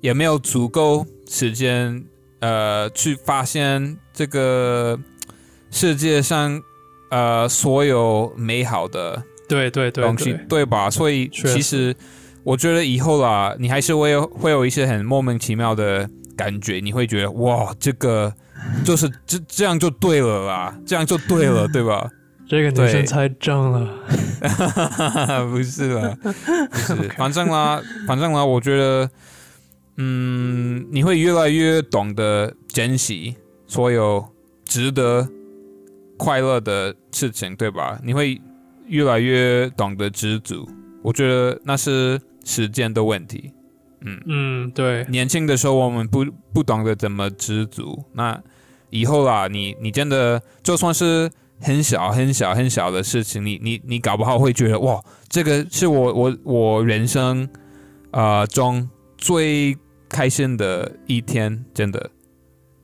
[0.00, 2.02] 也没有足够时间
[2.40, 4.98] 呃去发现这个
[5.70, 6.60] 世界上。
[7.14, 10.88] 呃，所有美好的对对对东西，对吧？
[10.88, 11.94] 所以其实
[12.42, 18.32] 我觉得以后啦，你还是会有会有一些很莫名其妙的感觉，你会觉得哇，这个
[18.82, 22.08] 就是这这样就对了啦，这样就对了， 对吧？
[22.52, 23.88] 这个女生太正了，
[25.48, 29.08] 不是啦，不是， 反正啦，反正啦，我觉得，
[29.96, 33.34] 嗯，你会越来越懂得珍惜
[33.66, 34.22] 所有
[34.66, 35.26] 值得。
[36.18, 37.98] 快乐的事情，对吧？
[38.04, 38.40] 你会
[38.86, 40.68] 越来越懂得知足。
[41.02, 43.50] 我觉得那是时间的问题。
[44.02, 45.04] 嗯嗯，对。
[45.08, 48.40] 年轻的时候我们不不懂得怎么知足，那
[48.90, 51.28] 以后啦，你你真的就算是
[51.62, 57.48] 很小很小很小的事情，你你你搞不好会觉得哇，这个是我我我人生
[58.10, 62.10] 啊中最开心的一天，真的。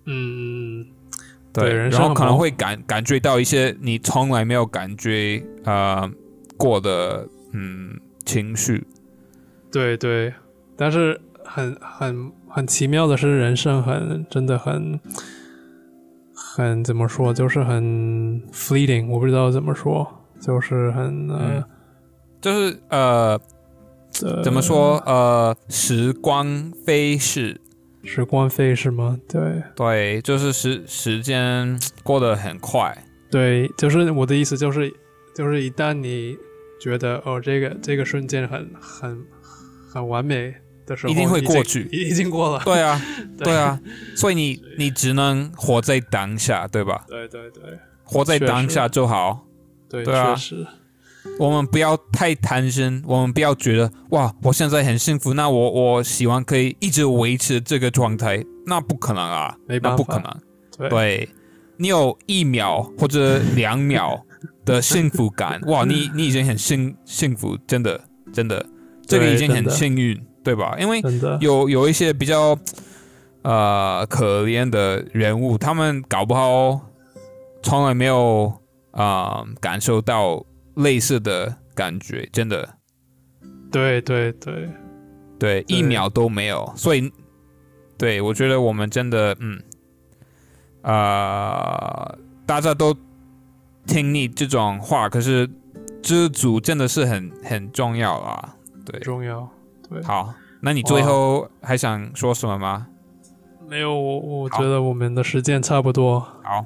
[0.06, 0.86] 嗯。
[1.50, 6.08] 对，然后可能会感感觉到一些你从来没有感觉呃
[6.56, 8.86] 过的嗯情绪。
[9.72, 10.32] 对对，
[10.76, 15.00] 但是很很很奇妙的是，人生很真的很
[16.54, 20.06] 很怎么说，就是很 fleeting，我不知道怎么说，
[20.40, 21.64] 就是很呃，
[22.40, 23.40] 就是呃
[24.42, 27.60] 怎么说呃时光飞逝。
[28.04, 29.18] 时光飞逝吗？
[29.28, 32.96] 对对，就是时时间过得很快。
[33.30, 34.90] 对，就是我的意思，就是
[35.34, 36.36] 就是一旦你
[36.80, 39.22] 觉得哦，这个这个瞬间很很
[39.92, 40.54] 很完美
[40.88, 42.62] 的时候，一定会过去，已经过了。
[42.66, 43.00] 对啊，
[43.36, 43.54] 对。
[43.54, 43.78] 啊，
[44.16, 47.04] 所以你你只能活在当下，对吧？
[47.06, 47.62] 对对对，
[48.02, 49.46] 活在当下就好。
[49.88, 50.66] 对，对啊，是。
[51.38, 59.98] 我们不要太贪心，我们不要觉得哇，我现在很幸福，那我我希望可以一直维持这个状态，那不可能啊，没办法。
[59.98, 60.40] 那不可能。
[60.78, 60.88] 对。
[60.88, 61.28] 对，
[61.76, 64.24] 你有一秒或者两秒
[64.64, 68.00] 的幸福感，哇，你你已经很幸幸福，真的
[68.32, 68.64] 真的，
[69.06, 70.74] 这个已经很幸运，对吧？
[70.78, 71.02] 因为
[71.40, 72.58] 有有一些比较
[73.42, 76.80] 呃可怜的人物，他们搞不好
[77.62, 78.46] 从来没有
[78.92, 80.42] 啊、呃感受到
[80.76, 82.66] 类似的感觉，真的
[83.70, 84.70] 对对对，
[85.38, 86.72] 对，一秒都没有。
[86.74, 87.12] 所以，
[87.98, 89.60] 对我觉得我们真的嗯
[90.80, 92.96] 呃，大家都
[93.86, 95.46] 听你这种话，可是
[96.02, 98.56] 知足真的是很很重要啊。
[98.86, 99.46] 对，重要。
[99.90, 102.86] 对，好，那你最后还想说什么吗？
[103.68, 106.20] 没有我，我觉得我们的时间差不多。
[106.42, 106.64] 好，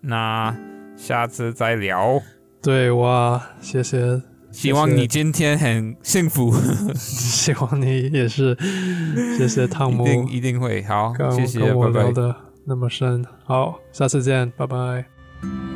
[0.00, 0.56] 那
[0.96, 2.20] 下次再聊。
[2.62, 6.52] 对，哇，谢谢，希望你今天很幸福，
[6.94, 8.56] 希望你也是，
[9.36, 12.02] 谢谢汤姆，一定一定会好，谢谢，跟我拜拜。
[12.04, 13.24] 聊的那么深。
[13.44, 15.75] 好，下次见，拜拜。